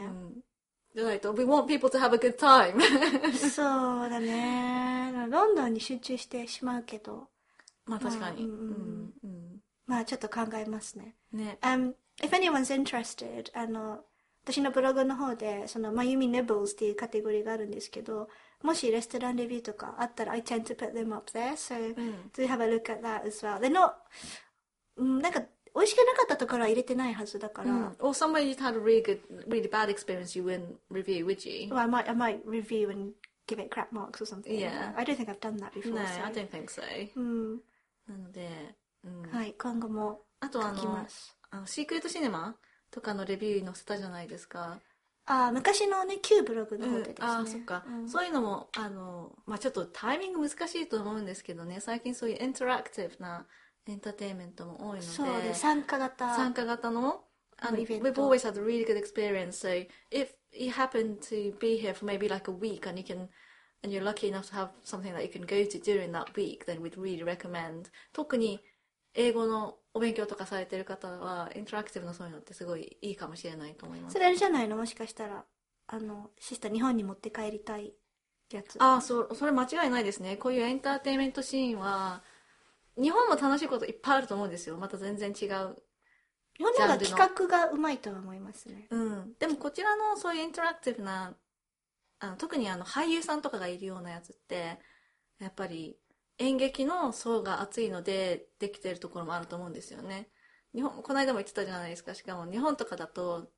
[0.95, 2.81] じゃないと we want people to have a good time.
[3.51, 3.63] そ
[4.07, 5.13] うだね。
[5.29, 7.29] ロンドンに集中してしまうけど、
[7.87, 8.47] まあ確かに。
[8.47, 8.98] まあうんうんうんうん
[9.90, 11.16] まあちょっと考えますね。
[11.34, 11.58] ね。
[11.62, 14.02] Um, if anyone's interested, あの、
[14.44, 18.30] 私のブログの方で、その、まゆみ Nibbles っていうカテゴリーがあるんですけど、
[18.62, 22.32] もしレストランレビューとかあったら、I tend to put them up there, so うん。
[22.34, 23.58] do have a look at that as well.
[23.58, 23.94] They're not,
[24.98, 25.42] うん、なんか、
[25.76, 27.96] 美味しくなかったところは入れてないはずだから、Mm.
[28.00, 31.70] Or somewhere you'd had a really good, really bad experience you wouldn't review, would you?
[31.74, 33.14] well, I might, I might review and
[33.48, 34.54] give it crap marks or something.
[34.54, 34.94] Yeah.
[34.96, 35.94] I don't think I've done that before.
[35.94, 36.24] No, so.
[36.24, 36.84] I don't think so.
[37.16, 37.62] うん。
[38.08, 38.76] なので、うん。
[39.32, 41.36] はい、今後もあとあの書きます。
[41.52, 42.56] あの、シークレットシネマ
[42.92, 44.80] とかのレビュー載せたじゃないですか。
[45.26, 47.16] ああ、昔のね、旧ブログの方でですね。
[47.22, 53.46] ああ、そっか、うんそういうのも、あの、まあちょっとタイミング難しいと思うんですけどね、最近そういうインタラクティブな
[53.86, 56.36] エンターテインメントも多いので、そうで、参加型。
[56.36, 57.24] 参加型の、
[57.58, 59.50] あの、イベン we've ト always had a really good experience.
[59.50, 63.30] So if you happen to be here for maybe like a week and you can,
[63.84, 66.66] and you're lucky enough to have something that you can go to during that week,
[66.66, 67.92] then we'd really recommend.
[68.14, 68.64] 特に
[69.14, 74.20] 英語のお勉強とかされてる方は、インタラクティブなそういうのってすごいいいかもしれないと思いますそ。
[74.20, 74.78] れあれじゃないの？
[74.78, 75.46] もしかしたら、
[75.88, 77.94] あの、シスター日本に持って帰りたい
[78.52, 78.82] やつ。
[78.82, 80.38] ああ、そう、それ間違いないですね。
[80.38, 82.22] こういうエンターテインメントシーンは、
[83.02, 84.78] 日本も楽しいこといっぱいあると思うんですよ。
[84.78, 88.88] また全然違う日本の方が企画がうまいとは思いますね。
[88.90, 91.34] うん、でもこちらのそういうインタラクティブな
[92.20, 94.80] あの特にあの俳優さんとかがいるようなやつって
[95.40, 95.96] やっぱり
[96.40, 100.30] 演劇の層が厚いのでできてるところもあると思うんですよね。
[100.74, 102.16] 日本この間も言ってたじゃないですか。
[102.16, 103.50] しかも日本とかだと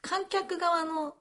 [0.00, 1.16] 観客側の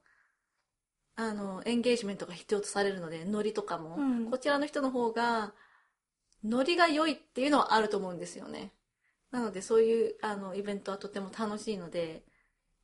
[1.16, 4.32] あのエンゲージメントが必要とされるのでノリとかも、うん。
[4.32, 5.54] こちらの人の方が
[6.44, 8.72] ノリが良いっていうのはあると思うんですよね。
[9.32, 12.24] なのでそういうあのイベントはとても楽しいので、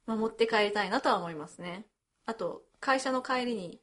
[0.05, 1.85] まあ、持って帰りたいなとは思いますね。
[2.25, 3.81] あと会社の帰りに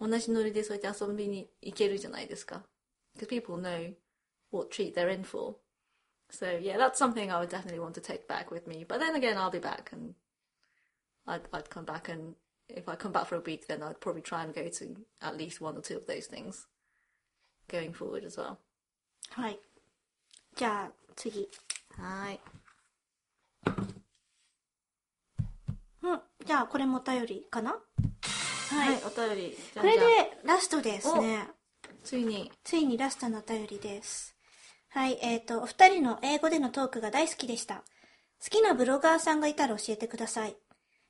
[0.00, 2.62] 同じノリでそうやって遊びに行けるじゃないですか
[3.17, 3.93] because people know
[4.51, 5.57] what treat they're in for
[6.29, 9.15] so yeah that's something I would definitely want to take back with me but then
[9.15, 10.15] again I'll be back and
[11.27, 12.35] I'd, I'd come back and
[12.69, 15.37] if I come back for a week then I'd probably try and go to at
[15.37, 16.67] least one or two of those things
[17.67, 18.59] going forward as well
[19.31, 19.59] はい。
[20.55, 21.49] じゃあ、次。
[21.97, 22.39] はい
[26.03, 26.21] うん。
[26.45, 27.77] じゃあ、これもお便りかなは
[28.91, 28.93] い。
[28.93, 30.07] はい、お便りじゃあこれでじゃ
[30.43, 31.49] あラストですね。
[32.04, 34.34] ついについにラストのお便りです。
[34.90, 37.84] はい、えっ、と、お二人の英語でのトークが大好きでした。
[38.42, 40.56] 好きなブロガーさんがいたら教えてください。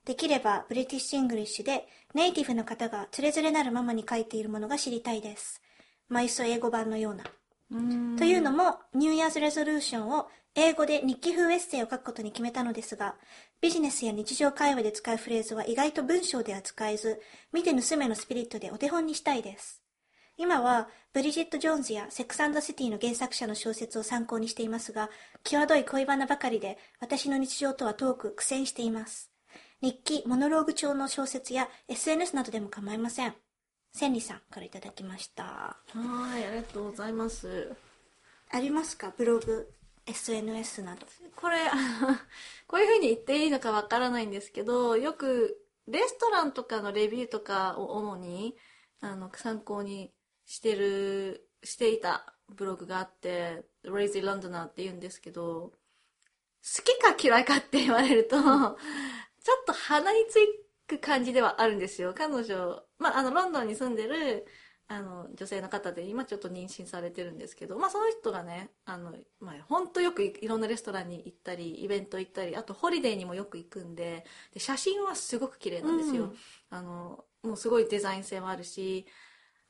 [0.04, 5.60] できれば、 British English で、ネイティブの方がつれづれなるままに書いているものが知りたいです。
[6.08, 7.24] まあ、いっそ英語版のような。
[8.16, 13.14] というのも、ニューイヤーズレゾリューションを英語で日記風エッセイを書くことに決めたのですが、
[13.60, 17.20] ビジネスや日常会話で使うフレーズは意外と文章では使えず、
[17.52, 19.77] 見て盗めのスピリットでお手本にしたいです。
[20.40, 25.10] 今はブリジット・ジョーンズやセックスシティの原作者の小説を参考にしていますが、
[25.42, 29.32] 際どい恋バナばかりで私の日常とは遠く苦戦しています。
[29.82, 33.34] 日記、モノローグ調の小説や SNS などでも構いません。
[33.92, 35.42] 千里さんからいただきました。
[35.44, 37.72] はいありがとうございます
[38.50, 39.12] ありますか？
[39.16, 39.68] ブログ、
[40.06, 41.04] SNS など。
[41.34, 41.58] これ
[42.68, 48.56] こういうふうに言っていいのかわからないんですけどよくレストランとかのレビューとかを主に
[49.00, 50.12] あの参考に
[50.48, 58.74] してるしていたブログがあって「Lazy Londoner」って言うんですけど好きか嫌いかって言われるとちょっ
[59.66, 60.38] と鼻につ
[60.86, 62.14] く感じではあるんですよ。
[62.16, 64.46] 彼女、まあ、あのロンドンに住んでる
[64.88, 76.36] あの女性の方で今ちょっと妊娠されてるんですけど、まあ、その人がねあの、まあ、本当よくいいろんなレストランに行ったりイベント行ったりあとホリデーにもよく行くんでで写真はすごく綺麗なんですよ、うん。
[76.70, 79.06] あのもうすごいデザイン性もあるし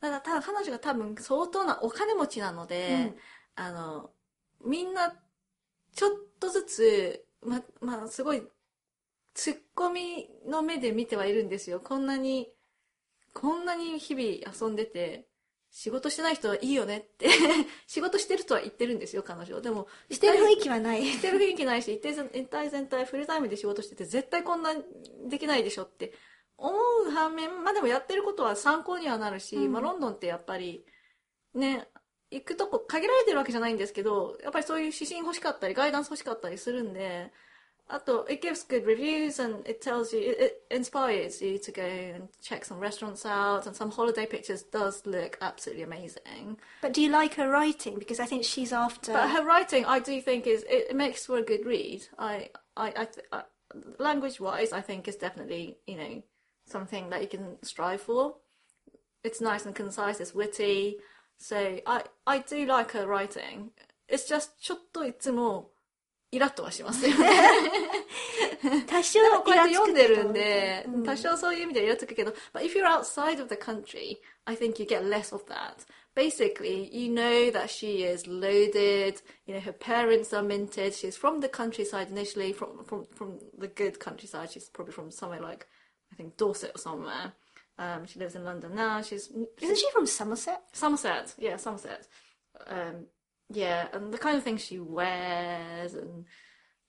[0.01, 3.15] ただただ彼女が多分相当なお金持ちなので、
[3.55, 4.11] あの
[4.65, 5.13] みんな
[5.95, 8.43] ちょっとずつままあすごい
[9.35, 11.81] ツッコミの目で見てはいるんですよ。
[11.81, 12.49] こんなに
[13.33, 15.29] こんなに日々遊んでて
[15.71, 17.29] 仕事してない人はいいよねって
[17.87, 21.05] 仕事してるとは言ってるんですよ彼女でもしてる雰囲気はない。
[21.05, 22.15] してる雰囲気ないし一体
[22.71, 24.75] 全体フルタイムで仕事してて絶対こんな
[25.27, 26.13] できないでしょって
[26.59, 30.85] 思う反面まあでもやってることは参考にはなるし、うんまあ、ロンドンってやっぱり
[31.55, 31.89] ね
[32.31, 37.33] 行くとこ限られてるわけじゃないんですけどやっぱりそういう指針欲しかったりガイダンス欲しかったりするんで
[37.91, 40.39] あと it gives good reviews and it tells you it,
[40.71, 45.07] it inspires you to go and check some restaurants out and some holiday pictures does
[45.07, 47.99] look absolutely amazing But do you like her writing?
[47.99, 49.13] Because I think she's after...
[49.13, 52.03] But her writing, I do think is it, it makes for a good read.
[52.19, 53.43] I, I, I, I
[53.99, 56.23] language-wise, I think is definitely you know
[56.68, 58.36] something that you can strive for.
[59.24, 60.20] It's nice and concise.
[60.20, 60.98] It's witty.
[61.38, 63.72] So I, I do like her writing.
[64.08, 65.72] It's just ちょっといつも
[66.32, 67.30] イラッとはしますよね。
[68.88, 75.86] 多少でもこうやって読んでるんイでラつくけど、多少そういう意味ではイラつくけど、but if you're outside of the country, I think you get less of that.
[76.16, 81.42] Basically, you know that she is loaded, you know, her parents are minted, she's from
[81.42, 85.68] the countryside initially, from, from, from the good countryside, she's probably from somewhere like,
[86.13, 87.33] I think Dorset or somewhere.
[87.79, 90.63] Um, she lives in London now, she's, Isn't she from Somerset?
[90.73, 92.09] Somerset, yeah, Somerset.
[92.67, 93.07] Um,
[93.51, 96.25] yeah, and the kind of things she wears and,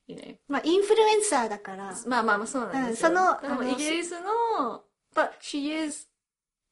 [0.08, 1.95] you know, まあ、インフルエンサーだから。
[2.08, 3.10] まあまあまあそうなんですよ。
[3.10, 6.08] うんそのでもイギリスの、but she is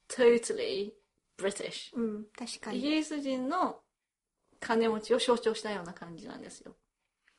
[0.10, 0.94] totally
[1.38, 1.96] British.
[1.96, 2.82] うん、確かイに。
[2.82, 3.82] ギリス人の
[4.60, 6.76] 金持ちを象徴したような感じなんですよ。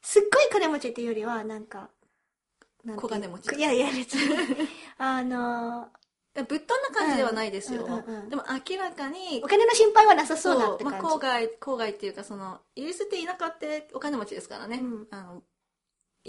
[0.01, 1.90] すっごい金持ちっていうよりは、なんか、
[2.85, 4.68] なん小金持ちいやいや、別に。
[4.99, 5.89] あの、
[6.35, 7.85] ぶっ飛んだ感じではないですよ。
[7.87, 11.07] うんうんうんうんでも明らかにお、金の心配はなさそうだってまあ、感じ。
[11.07, 14.81] 郊外、郊外っていうか、その、イギリスって田舎ってお金持ちですからね。
[14.83, 15.43] うんあの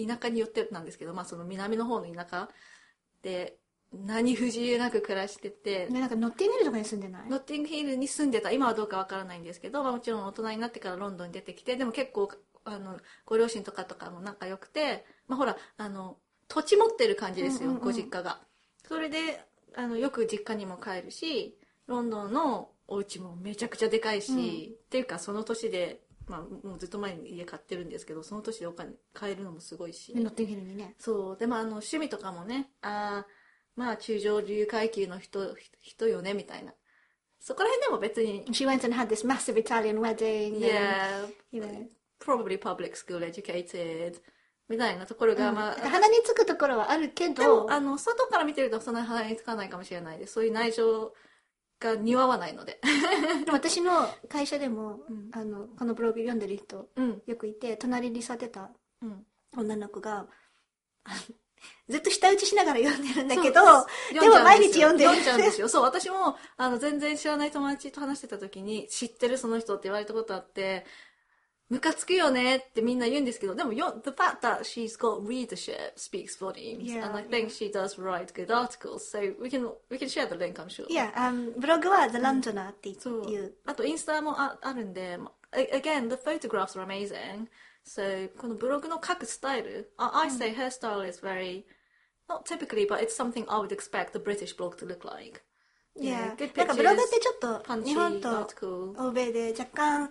[0.08, 2.50] 田舎によってなんですけど、まあその南の方の田舎
[3.22, 3.58] で
[3.92, 7.30] 何不自由なく暮らしてて、ね、なんかノッティングヒルとかに住んでない？
[7.30, 12.32] ノッティングヒルに住んでた今はどうかわからないんですけど、まあ、もちろん大人になってからロンドンに出てきてでも結構
[12.64, 18.40] あのご両親とかとかも仲良くて、まあ、ほらあの土地持ってる感じですよ、うんうんうんご実家が
[18.90, 19.40] それで
[19.76, 24.42] あのよく実家にも帰るしロンドンのお家もめちゃくちゃでかいし、うんっ
[24.90, 30.96] ていうかその年で、まあ、もうずっと前に家買ってるんですけどその年でお金買えるのもすごいし、ノッティングヒルにね。
[30.98, 36.74] そうでもあの趣味とかもねあーまあ中上流階級の人人よねみたいな
[37.40, 40.56] そこら辺でも別に She went and had this massive Italian wedding.
[40.56, 41.88] and, Yeah you know.
[42.20, 44.18] probably public school educated
[44.70, 51.12] みたいなところが、まあうん鼻につくところはあるけど、あの外から見てるとそんなに鼻につかないかもしれないですそういう内情
[51.80, 52.80] が似合わないので。
[53.46, 55.30] でも私の会社でも、うん。
[55.32, 57.22] あのこのブログ読んでる人うん。
[57.26, 58.70] よくいて隣に座ってた
[59.02, 59.26] うん。
[59.58, 60.28] 女の子が
[61.88, 63.62] ずっと舌打ちしながら読んでるんだけど
[64.14, 65.10] でも毎日読んでる。
[65.10, 65.68] 読んじゃうんですよ。
[65.68, 70.86] そう私もあの全然知らない友達と話してた時に知ってるその人って言われたことあって
[71.71, 78.33] ムカつくよねってみんな言うんですけどでもよ the fact that she's got readership speaks volumes Yeah, and I think she does write
[78.35, 82.69] good articles so we can we can share the link I'm sure いや、あのブログは The Londoner
[82.69, 87.47] ってそういう、あとインスタもああるんでま a- again the photographs are amazing
[87.87, 91.65] so このブログの書くスタイル I, I say her style is very
[92.29, 95.41] not typically but it's something I would expect the British blog to look like
[95.97, 100.11] いや good なんかブログっ pictures てちょっと punchy 日本と article 欧米で若干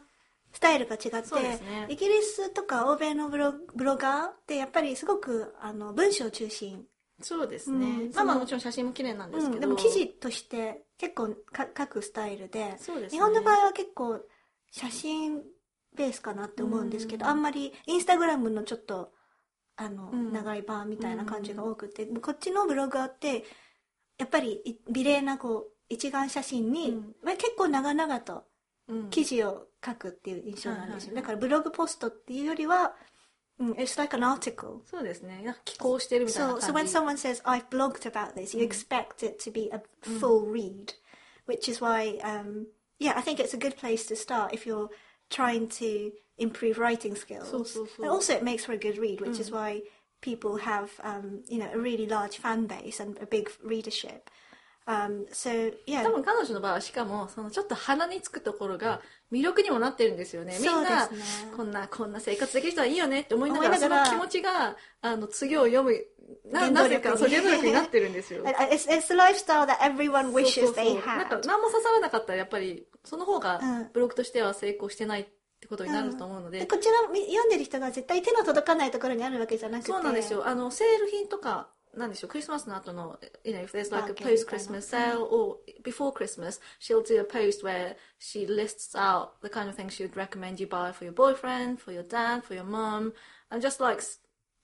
[0.53, 1.87] スタイルが違って、ね。
[1.89, 6.85] イギリスとか欧米のブロブロガーってやっぱりすごくあの文章中心、
[7.21, 13.19] そうですね、うんまあまあもちろん写真も綺麗なんですけど、うん、でも記事として結構か書くスタイルでそうですね。
[13.19, 14.21] 日本の場合は結構
[14.71, 15.43] 写真
[15.97, 17.31] ベースかなって思うんですけど、うん。
[17.31, 19.13] あんまりインスタグラムのちょっと
[19.77, 20.33] あの、うん。
[20.33, 23.45] 長い版みたいな感じが多くて、こっちのブロガーって
[24.19, 27.17] やっぱりい美麗なこう一眼写真に、うん。
[27.23, 28.43] まあ結構長々とうん
[29.10, 32.94] 記事を書くっていう印象なんですよ、はいはいはいだからブログポストっていうよりは、
[33.60, 38.56] うん、It's like an article そうですねなんか寄稿してるみたいな So, 感 so じ when someone says, I've blogged about this,
[38.56, 39.82] you expect it to be a
[40.20, 40.94] full read,
[41.46, 42.68] which is why, um,
[43.00, 44.90] yeah, I think it's a good place to start if you're
[45.30, 47.50] trying to improve writing skills.
[47.50, 48.04] So, so, so.
[48.04, 49.82] And also, it makes for a good read, which is why
[50.22, 54.30] people have, um, you know, a really large fan base and a big readership.
[54.89, 55.51] Um, so,
[55.87, 56.03] yeah.
[56.03, 60.57] 多分彼女の場合はしかもそのちょっと鼻につくところが魅力にもなってるんですよね。
[60.59, 61.11] みんな、
[61.55, 65.93] こんなこんな生活できる人はいいよねって思いながらその気持ちがあの次を読む
[66.51, 68.43] ななぜかそう 原動力になってるんですよ。
[68.45, 71.47] It's, it's the lifestyle that everyone そう wishes they なんか had.
[71.47, 73.91] 何も刺さらなかったらやっぱりその方がうん。
[73.93, 75.27] ブログとしては成功してないっ
[75.61, 79.93] てことになると思うので、でこちらみ読んでる人が絶対手の届かないところにあるわけじゃなくて。
[79.93, 80.47] そうなんですよ。
[80.47, 87.20] あのセール品とかなんでしょうクリスマスの後の you know if there's like a Bargain post Christmas sale or before Christmas she'll do
[87.22, 90.92] a post where she lists out the kind of things she would recommend you buy
[90.92, 93.14] for your boyfriend for your dad for your mum
[93.52, 94.18] and just like s-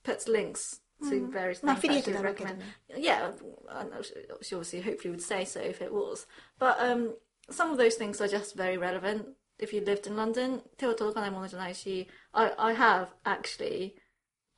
[0.03, 2.65] puts links to various Ma, things that affiliate she would なわけだ recommend ね
[2.97, 3.31] yeah
[3.69, 6.25] I know she she obviously hopefully would say so if it was
[6.57, 7.13] but um
[7.51, 12.53] some of those things are just very relevant if you lived in London 手を届かないものじゃないし I,
[12.57, 13.93] I have actually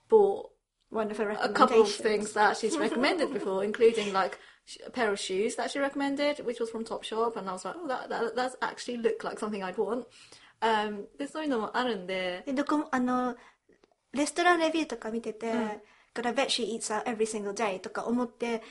[0.09, 0.51] bought
[0.89, 2.01] One of her a couple of recommendations.
[2.01, 6.45] things that she's recommended before, including like sh- a pair of shoes that she recommended,
[6.45, 9.39] which was from Topshop, and I was like, oh, that that that actually look like
[9.39, 10.05] something I'd want.
[10.61, 13.35] Um, でそういうのもあるんで、でどこもあの
[14.11, 15.49] レストランレビューとか見てて、
[16.13, 18.61] But I bet she eats out every single day とか思って、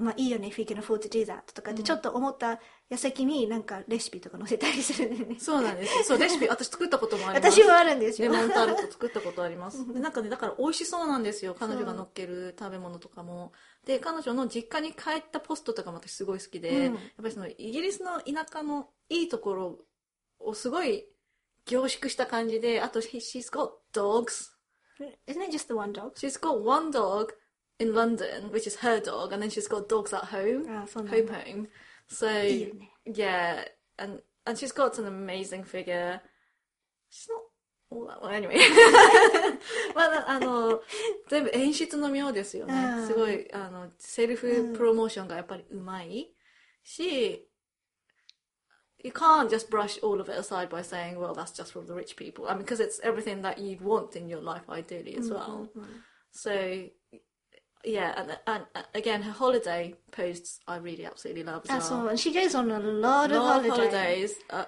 [0.00, 2.58] まあいいよね、if you can afford to do that とかってちょっと思った
[2.88, 5.36] 矢先になんかレシピとか載せたりするんだよね。
[5.38, 6.04] そうなんですよ。
[6.04, 7.60] そうレシピ私作ったこともあります。
[7.60, 8.32] 私もあるんですよ。
[8.32, 9.86] レモンタルト作ったことあります。
[9.92, 11.54] でなんかね、だから美味しそうなんですよ。
[11.58, 13.52] 彼女が乗っける食べ物とかも。
[13.86, 19.78] で、彼女の実家に帰ったポストとかも私すごい好きで、うんやっぱりそのイギリスの田舎のいいところ
[20.38, 21.06] をすごい
[21.66, 24.50] 凝縮した感じで、あと、he- she's got dogs.
[25.26, 26.12] Isn't it just the one dog?
[26.16, 27.28] She's got one dog
[27.79, 31.27] in London, which is her dog, and then she's got dogs at home, あそうなん home
[31.27, 31.67] だ home.
[32.09, 33.65] So いいよね yeah,
[33.97, 36.21] and and she's got an amazing figure.
[37.11, 37.41] She's not
[37.91, 38.57] all that well anyway.
[39.93, 40.81] まああの
[41.29, 42.73] 全部演出の妙ですよね。
[42.73, 46.33] うんすごいあのセルフプロモーションがやっぱりうまい
[46.83, 47.47] し。
[49.03, 52.15] You can't just brush all of it aside by saying, well, that's just from the rich
[52.15, 52.47] people.
[52.47, 55.69] I mean, because it's everything that you'd want in your life, ideally, as well.
[56.31, 56.89] So,
[57.83, 61.81] yeah, and, and, and again, her holiday posts I really absolutely love as あ、 well.
[61.81, 62.17] そう。
[62.17, 63.71] She goes on a lot of Lot of holidays.
[63.71, 64.65] holidays, uh,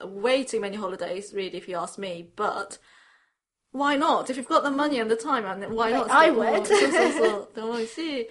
[0.00, 2.30] a- a- way too many holidays, really, if you ask me.
[2.34, 2.78] But
[3.72, 4.30] why not?
[4.30, 6.10] If you've got the money and the time, and why not?
[6.10, 6.52] I spend more?
[6.52, 6.66] would.
[6.66, 8.28] そうそうそうって思うし、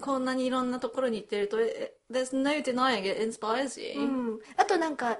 [0.00, 4.00] こんなにいろんなところに行ってると、it- there's no denying it inspires you.
[4.00, 4.40] うん。
[4.56, 5.18] あとなんか、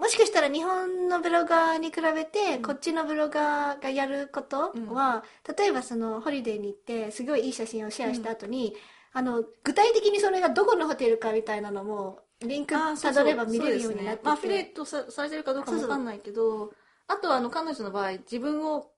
[0.00, 5.22] もしかしたら日本のブロガーに比べて、こっちのブロガーがやることは、
[5.58, 8.74] 例えばそのホリデーに行って、すごいいい写真をシェアした後に、
[9.12, 16.72] あの、具体的にそれがどこのホテルかみたいなのも、リンクたどれば見れるようになってアフィリエイトさされてるかどうかもわかんないけど、
[17.06, 18.90] あとはあの彼女の場合、自分を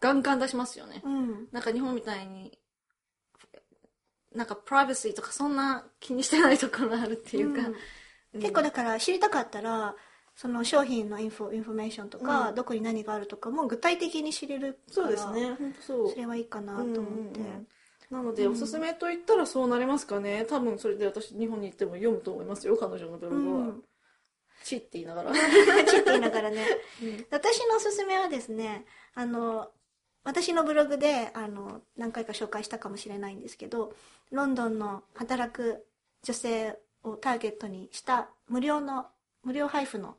[0.00, 1.02] ガンガン出しますよね。
[1.04, 1.48] うん。
[1.52, 2.58] なんか日本みたいに、
[4.34, 7.70] なんかプライバシーとかそんな気にしてないところがあるっていうか、
[8.34, 9.94] 結構だから知りたかったら、
[10.36, 16.10] その商品のインフォインフォメーションとか、どこに何があるとかも具体的に知れるからそうですね、そう。
[16.10, 16.16] そ。
[16.16, 17.66] れはいいかなと思って、うんうんうん。
[18.10, 20.44] なので、おすすめと言ったらそうなりますかね。
[20.48, 23.60] 多分それで私日本に行っても読むと思いますよ、彼女のブログは。
[23.60, 23.84] うん。
[24.64, 25.32] チって言いながら。
[25.86, 26.66] チって言いながらね、
[27.30, 29.70] 私のおすすめはですねあの
[30.24, 33.94] 私のブログであの何回か紹介したかもしれないんですけど
[34.32, 35.86] ロンドンの働く
[36.22, 39.06] 女性をターゲットにした無料の
[39.42, 40.16] 無料配布の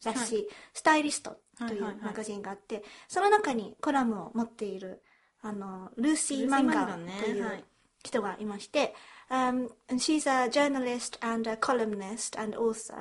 [0.00, 5.02] 雑誌、スタイリストというはいはいはいマガジンがあって、その中にコラムを持っている
[5.42, 7.64] あのルーシー・マンガーといはいう
[8.04, 8.94] 人がいまして、
[9.30, 12.94] um, and she's a journalist and a columnist and author.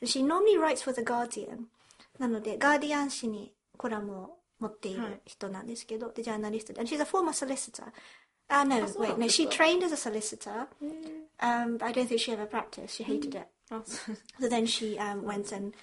[0.00, 1.66] And she normally writes for The Guardian.
[2.18, 6.80] なので、ガーディアン紙にコラムを持っていはいる人なんですけど、で、ジャーナリストで。
[6.80, 7.84] And she's a former solicitor.
[8.48, 10.66] Ah, no, そうな wait, ん no, she か trained as a solicitor,
[11.40, 12.96] Um, but I don't think she ever practiced.
[12.96, 13.48] She hated it.
[13.70, 13.82] Mm.
[14.10, 14.14] Oh.
[14.40, 15.74] So then she um, went and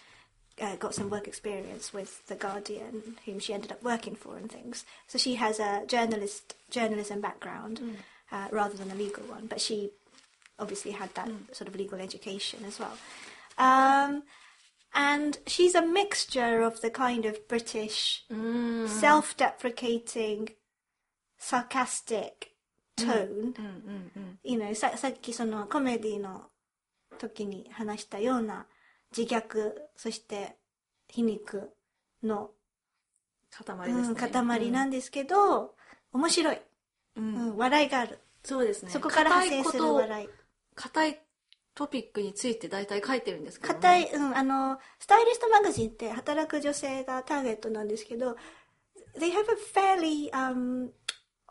[0.59, 4.51] uh, got some work experience with the Guardian, whom she ended up working for and
[4.51, 4.85] things.
[5.07, 7.95] So she has a journalist journalism background mm.
[8.31, 9.91] uh, rather than a legal one, but she
[10.57, 11.53] obviously had that mm.
[11.53, 12.97] sort of legal education as well.
[13.57, 14.23] Um,
[14.93, 18.87] and she's a mixture of the kind of British mm.
[18.87, 20.49] self-deprecating,
[21.37, 22.51] sarcastic
[22.95, 23.53] tone.
[24.43, 26.49] You know, ささっきそのコメディの
[27.17, 28.65] 時に話したような
[29.15, 30.57] 自虐、そして
[31.09, 31.71] 皮肉
[32.23, 32.51] の、
[33.51, 34.07] 塊ですね。
[34.09, 35.75] うん塊なんですけど、
[36.11, 36.59] 面白い、
[37.15, 38.19] うん笑いがある。
[38.43, 38.91] そうですね。
[38.91, 40.29] そこから派生する硬いこと笑い。
[40.75, 41.19] 硬い
[41.73, 43.79] トピックについて大体書いてるんですけど、ね。
[43.79, 48.37] 硬い、うん、あの、スタイリストマガジンって働く女性がターゲットなんですけど、
[49.17, 50.89] they have a fairly、um,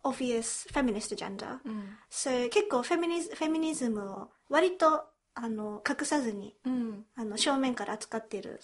[0.05, 1.59] obvious feminist agenda.
[1.65, 1.97] うん。
[2.11, 7.05] So, 結構フェミニズフェミニズムを割とあの隠さずにうん。
[7.17, 8.61] あの正面から扱っている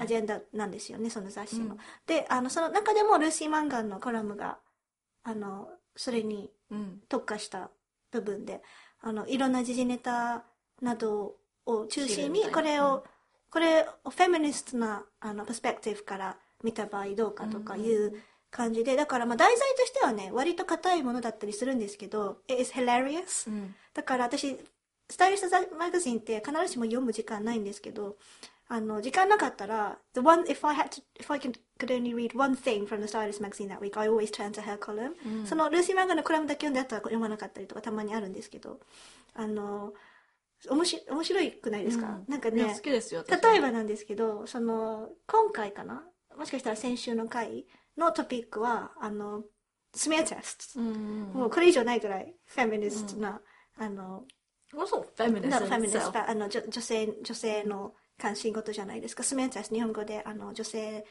[0.00, 0.06] ア。
[0.06, 1.66] ジェンダなんですよね、その雑誌の。
[1.66, 4.58] うんで、あの、その中でもルーシー・マンガンのコラムが、
[5.22, 7.00] あの、それにうん。
[7.08, 7.70] 特化した
[8.10, 8.62] 部分で、
[9.00, 10.44] あの、いろんな時事ネタ
[10.82, 11.36] など
[11.66, 13.04] を中心に、これを、
[13.50, 23.48] これをフェミニストな、あの、パスペクティブから見た場合どうかとかいう感じで、だからまあ題材としてはね、割と硬いものだったりするんですけど、it is hilarious.
[23.50, 23.74] うん。
[23.94, 24.56] だから私、
[25.08, 28.16] スタイリストマガジンって必ずしも読む時間ないんですけど、
[28.68, 33.08] あの、時間なかったら、the one, if I had to, if I could, could only read one thing from the
[33.08, 35.14] Stylist magazine that week, I always turn to her column.
[35.44, 38.78] そのルーシー漫画のコラムだけ読んであったら読まなかったりとかたまにあるんですけど、
[39.34, 39.92] あの、
[40.68, 43.24] おもし面白いくないですか、うんなんかね好きですよ。
[43.26, 46.04] 私例えばなんですけど、その、今回かな？
[46.38, 47.66] もしかしたら先週の回
[47.96, 49.42] のトピックは、あの、
[49.94, 50.80] スメアテスト。
[50.80, 53.40] もうこれ以上ないぐらいフェミニストな、
[53.78, 54.24] あの、
[54.72, 56.30] also feminist な in フェミニス.ト。
[56.30, 59.22] あの女女性女性の関心事じゃないですか。
[59.24, 61.02] スメンタス日本語であの女性ん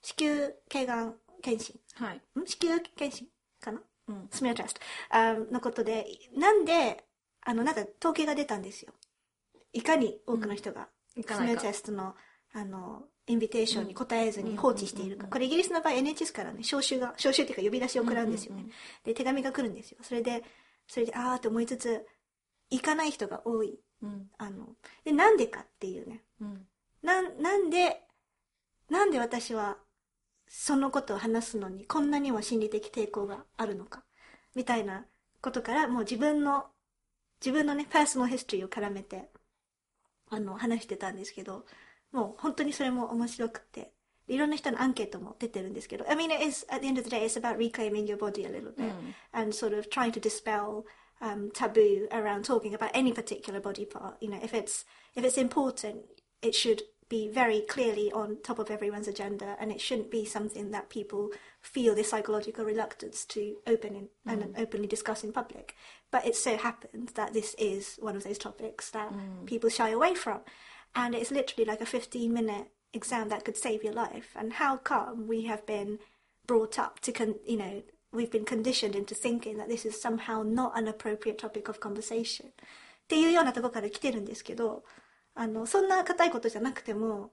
[0.00, 1.80] 子宮頸がん検診。
[1.94, 2.22] はい。
[2.38, 2.46] ん？
[2.46, 3.26] 子宮検診
[3.60, 4.28] かな、うん。
[4.30, 4.80] スメアテスト。
[5.10, 6.06] あのことで
[6.36, 7.04] なんで
[7.42, 8.92] あのなんか統計が出たんですよ。
[9.72, 11.62] いかに多くの人がスメア行かないか。
[11.62, 12.14] テストの
[12.52, 15.26] あのインビテーションに答えずにうん放置しているか。
[15.28, 18.66] これイギリスの場合 NHS からね招集が招集っていうか呼び出しを送らんですよね。
[19.04, 19.98] で手紙が来るんですよ。
[20.02, 20.42] それで
[20.86, 22.06] それであーって思いつつ
[22.70, 23.78] 行かない人が多い。
[24.02, 24.30] うん。
[24.38, 24.68] あの、
[25.04, 26.22] で、なんでかっていうね。
[26.40, 26.66] うん。
[27.02, 28.02] なん、なんで、
[28.90, 29.78] なんで私は、
[30.46, 34.04] そのことを話すのに、こんなにも心理的抵抗があるのか。
[34.54, 35.06] みたいな
[35.40, 36.66] ことから、もう自分の、
[37.40, 39.30] 自分のね、パーソナルヒストリーを絡めて、
[40.30, 41.64] あの、話してたんですけど、
[42.13, 43.91] もう本当にそれも面白くて、
[44.27, 48.49] いろんな人のアンケートも出てるんですけど、I mean, it is, at the end of the day, it's about reclaiming your body a
[48.49, 50.85] little bit、and sort of trying to dispel
[51.21, 54.17] um, taboo around talking about any particular body part.
[54.21, 54.85] You know, if it's
[55.15, 56.05] if it's important,
[56.41, 60.69] it should be very clearly on top of everyone's agenda, and it shouldn't be something
[60.71, 65.75] that people feel this psychological reluctance to open in, and openly discuss in public.
[66.11, 69.11] But it so happens that this is one of those topics that
[69.47, 70.41] people shy away from,
[70.94, 74.34] And it's literally like a 15 minute exam that could save your life.
[74.36, 75.98] And how come we have been
[76.46, 77.82] brought up to, con- you know,
[78.12, 82.46] we've been conditioned into thinking that this is somehow not an appropriate topic of conversation
[82.46, 84.84] っていうようなところから来てるんですけど、
[85.34, 87.32] あの、そんな硬いことじゃなくても、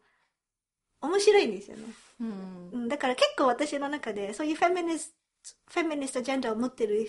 [1.02, 1.84] 面白いんですよね。
[2.20, 2.70] うん。
[2.74, 5.14] うん、だから結構私の中で、そういうフェミニス
[5.66, 7.08] ト、フェミニストジェンダーを持ってる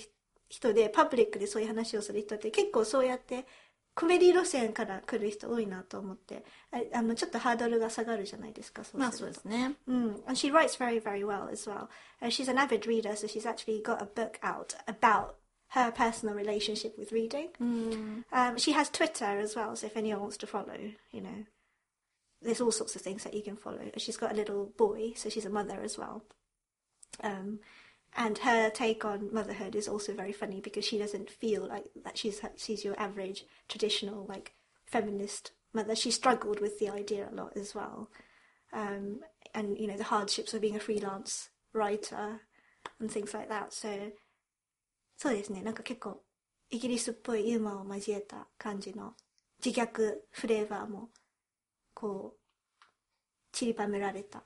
[0.48, 3.46] 人で、パブリックでそういう話をする人って結構そうやって、
[3.95, 9.75] コメディ路線から来る人多いなと思って、ああの、ちょっとハードルが下がるじゃないですか、そうまあするとそうですね。
[9.89, 11.87] Mm, and she writes very, very well as well.
[12.21, 15.35] Uh, she's an avid reader, so she's actually got a book out about
[15.69, 17.49] her personal relationship with reading.
[17.59, 18.25] うん。
[18.31, 20.77] Um, she has Twitter as well, so if anyone wants to follow,
[21.11, 21.45] you know,
[22.43, 23.79] there's all sorts of things that you can follow.
[23.97, 26.21] She's got a little boy, so she's a mother as well.
[27.23, 27.59] Um,
[28.15, 32.17] and her take on motherhood is also very funny because she doesn't feel like that
[32.17, 34.53] she's she's your average traditional like
[34.85, 35.95] feminist mother.
[35.95, 38.09] She struggled with the idea a lot as well,
[38.73, 39.19] um,
[39.53, 42.41] and you know the hardships of being a freelance writer
[42.99, 43.73] and things like that.
[43.73, 44.11] So
[45.19, 46.21] そうですねなんか結構
[46.69, 49.13] イギリスっぽいユーモアを交えた感じの
[49.63, 51.09] 自虐フレーバーも
[51.95, 52.85] こう
[53.51, 54.43] 散りばめられた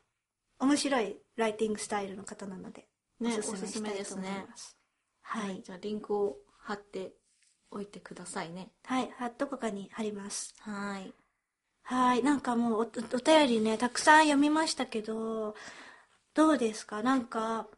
[0.59, 2.87] 面白いライティングスタイルの方なので、
[3.20, 4.76] ねおすすめしたいと思います。
[5.22, 5.62] はい。
[5.62, 7.12] じゃあリンクを貼って
[7.70, 8.70] おいてくださいね。
[8.84, 9.10] はい。
[9.18, 10.54] はどこかに貼ります。
[10.60, 11.12] はい。
[11.82, 12.22] はい。
[12.22, 12.84] なんかもうお、おお
[13.18, 15.54] 便りね、たくさん読みましたけど、
[16.34, 17.02] どうですか？
[17.02, 17.68] なんか、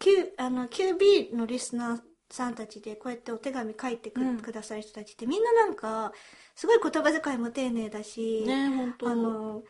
[0.00, 6.12] Q、あの、QB のリスナーさんたちでこうやってお手紙書いてく,、うんくださる人たちってみんななんか、
[6.54, 9.62] すごい言葉遣いも丁寧だし、ね本当あの、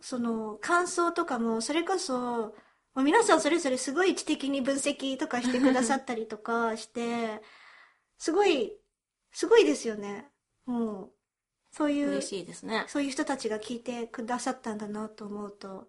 [0.00, 2.54] その、感想とかも、それこそ、
[2.96, 7.40] もう皆さんそれぞれすごい知的に分析とかしてくださったりとかして、
[8.18, 8.72] すごい
[9.36, 10.24] すごいですよね。
[10.64, 11.10] もう、
[11.70, 12.86] そういう、嬉しいですね。
[12.88, 15.88] そういう人たちが聞いてくださったんだなと思うと、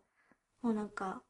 [0.62, 1.22] もうなんか、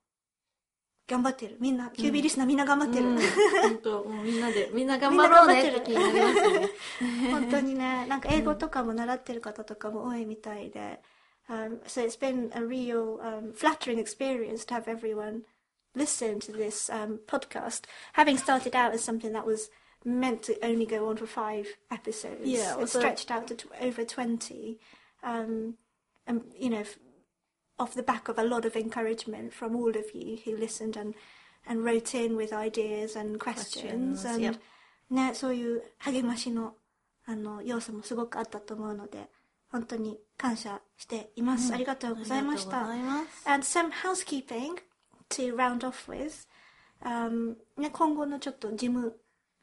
[1.07, 1.57] 頑張ってる。
[1.59, 3.09] みんな、キュービーリスナーみんな頑張ってる。
[3.09, 6.69] うん本当もうみんなで、 みんな頑張ろうねって気になりますよね。
[7.29, 11.03] 本当にね、なんか英語とかも習ってる方とかも多いみたいで、
[11.49, 15.43] um, so it's been a real um, flattering experience to have everyone
[15.96, 17.82] listen to this um, podcast,
[18.14, 19.68] having started out as something that was
[20.04, 22.40] meant to only go on for five episodes.
[22.44, 24.78] Yeah, it it was a- stretched out to t- over 20.
[25.22, 25.74] Um,
[26.26, 26.98] and, you know, f-
[27.78, 31.14] off the back of a lot of encouragement from all of you who listened and,
[31.66, 34.22] and wrote in with ideas and questions.
[34.22, 34.60] Questions, and, yep.
[35.10, 36.74] ね、そういう励ましの
[37.26, 39.28] あの要素もすごくあったと思うので、
[39.70, 41.72] 本当に感謝しています。
[41.72, 42.88] ありがとうございました。
[42.88, 43.48] ありがとうございます。
[43.48, 44.78] And some housekeeping
[45.29, 46.47] To round off with.
[47.03, 49.19] Um, ね、今後のちょっと事務、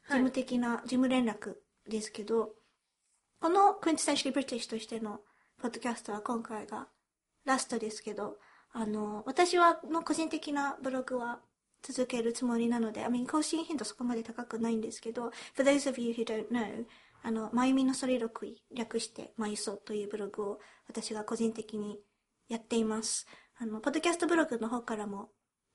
[0.07, 1.55] 事務的な、事務連絡
[1.87, 2.53] ですけど、
[3.39, 5.19] この Quintessentially British としての
[5.61, 6.87] ポッドキャストは今回が
[7.45, 8.37] ラストですけど、
[8.71, 11.39] あの、私は、の個人的なブログは
[11.81, 16.85] 続けるつもりなので、I mean, 更新頻度そこまで高くないんですけど、for those of you who don't know,
[17.21, 21.99] あの、まゆみのソリロクイ、略して、まゆそというブログを私が個人的に
[22.49, 23.27] やっています。
[23.57, 25.29] あの、ポッドキャストブログの方からも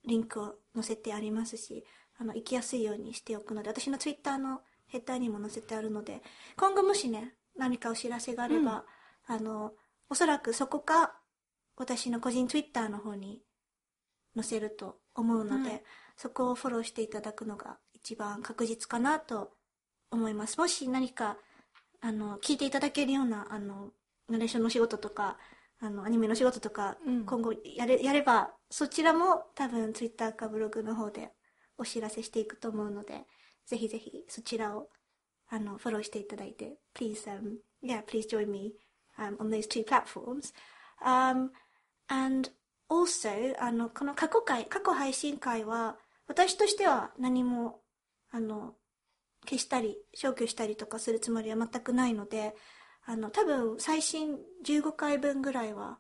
[0.07, 1.85] リンクを載せてありますし、
[2.19, 6.23] あの、行きやすいようにしておくので、私のツイッターのヘッダーにも載せてあるので、
[6.57, 8.85] 今後もしね、何かお知らせがあれば、
[9.27, 9.73] あの、
[10.09, 11.15] おそらくそこか、
[11.77, 13.43] 私の個人ツイッターの方に
[14.35, 15.83] 載せると思うので、はい
[16.21, 19.53] そこをフォローしていただくのが一番確実かなと
[20.11, 20.59] 思います。
[20.59, 21.39] もし何か、
[22.03, 23.89] あの、聞いていただけるような、あの、
[24.29, 25.39] ナレーションの仕事とか、
[25.81, 27.25] あの、アニメの仕事とか、うん。
[27.25, 31.33] 今後やれ、やれば、そちらも多分ツイッターかブログの方で
[31.77, 33.25] お知らせしていくと思うので、
[33.67, 34.89] ぜひぜひそちらを、
[35.49, 38.73] あの、フォローしていただいて、please, um, yeah, please join me,
[39.19, 40.55] um, on those two platforms.
[41.05, 41.51] Um,
[42.09, 42.51] and
[42.89, 45.97] also, あの、この過去回、過去配信会は、
[46.29, 47.81] 私としては何も、
[48.31, 48.75] あの、
[49.45, 52.55] 消したり、消去したりとかするつもりは全くないので、
[53.05, 55.99] あの、多分、最新15回分ぐらいは、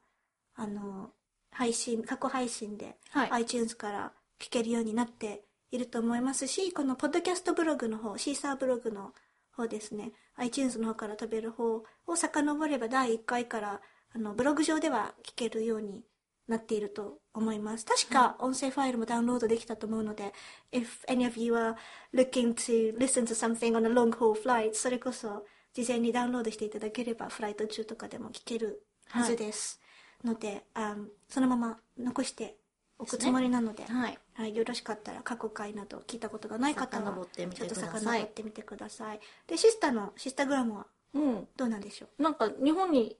[0.54, 1.12] あの、
[1.50, 9.12] 配信、過去配信で、はい iTunes から聞けるようになっていると思いますし、このポッドキャストブログの方、シーサーブログの
[9.52, 13.80] 方ですね、iTunes の方から飛べる方を遡れば第1回から、
[14.12, 16.04] あの、ブログ上では聞けるように
[16.48, 17.84] なっていると思います。
[17.84, 20.32] 確か音声ファイルもダウンロードできたと思うので、
[20.72, 21.76] if any of you are
[22.12, 29.80] looking to listen to something on a long haul flight, それこそ事前にダウンロードしていただければ、フライト中とかでも聞けるはずです。
[30.24, 30.96] ので、あ
[31.28, 32.56] そのまま残して
[32.98, 34.18] おくつもりなので、はい。
[34.34, 39.20] はい、よろしかったら過去回など聞いたことがない方は遡ってみてちょっとください遡ってみてください。
[39.46, 41.48] で、シスタの、シスタグラムはうん。
[41.56, 42.22] どうなんでしょう？
[42.22, 43.16] なんか、日本に、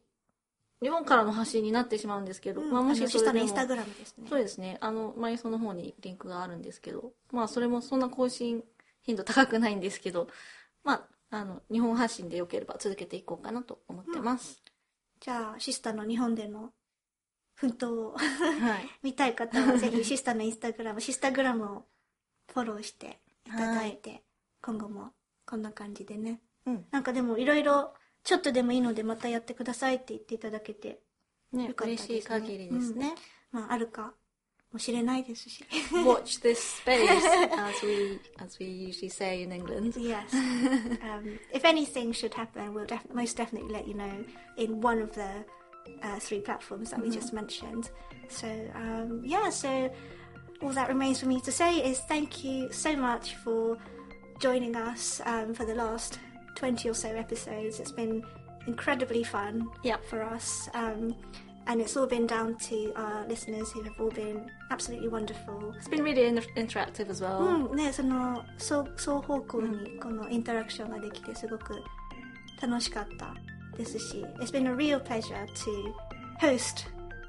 [0.83, 4.27] 日本からの発信になってしまうんですけど、まあ、もしそれでもインスタグラムですね。
[4.29, 4.79] そうですね。
[4.81, 8.65] あの、マイソの方にリンクがあるんですけど、まあ、それもそんな更新
[9.03, 10.29] 頻度高くないんですけど、
[10.85, 14.63] まあ、あの、日本発信でよければ続けていこうかなと思ってます。
[15.21, 16.73] じゃあ、シスタの日本での
[17.61, 18.89] 奮闘をはい。
[19.03, 21.87] 見たい方はぜひシスタのインスタグラム、シスタグラムを
[22.53, 24.25] フォローしていただいて、
[24.63, 25.13] 今後も
[25.47, 26.41] こんな感じでね。
[26.65, 26.87] うん。
[26.91, 27.95] なんかでもいろいろ
[28.25, 31.01] ちょっとでもいいのでまたやってくださいって言っていただけて、
[31.53, 33.15] ねよ、かったですね嬉しい限りですね。
[33.53, 34.15] まああるか
[34.73, 35.65] もしれないですし。
[35.93, 37.09] Watch this space,
[37.59, 39.93] as we, as we usually say in England.
[40.01, 40.33] Yes.
[40.33, 44.25] um, if anything should happen, we'll def- most definitely let you know
[44.57, 45.45] in one of the
[46.04, 47.90] uh, three platforms that we just mentioned.
[48.30, 49.90] So, um, yeah, so
[50.62, 53.78] all that remains for me to say is thank you so much for
[54.40, 56.20] joining us um, for the last
[56.56, 57.80] 20 or so episodes.
[57.80, 58.24] It's been
[58.68, 60.06] incredibly fun Yep.
[60.06, 60.70] for us.
[60.74, 61.16] Um,
[61.68, 65.74] and it's all been down to our listeners who have all been absolutely wonderful.
[65.78, 67.40] It's been really in- interactive as well.
[67.40, 71.82] うん、ね、その双双方向にこのインタラクションができてすごく
[72.62, 73.34] 楽しかった
[73.81, 74.27] this issue.
[74.41, 75.95] It's been a real pleasure to
[76.39, 76.87] host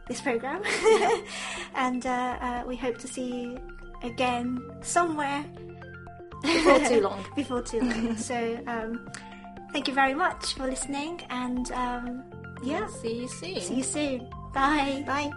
[0.07, 0.61] this program,
[1.75, 3.59] and uh, uh, we hope to see you
[4.03, 5.45] again somewhere
[6.41, 7.25] before too long.
[7.35, 8.17] before too long.
[8.29, 9.09] so, um,
[9.71, 12.23] thank you very much for listening, and um,
[12.63, 13.61] yeah, see you soon.
[13.61, 14.29] See you soon.
[14.53, 15.03] Bye.
[15.07, 15.31] Bye.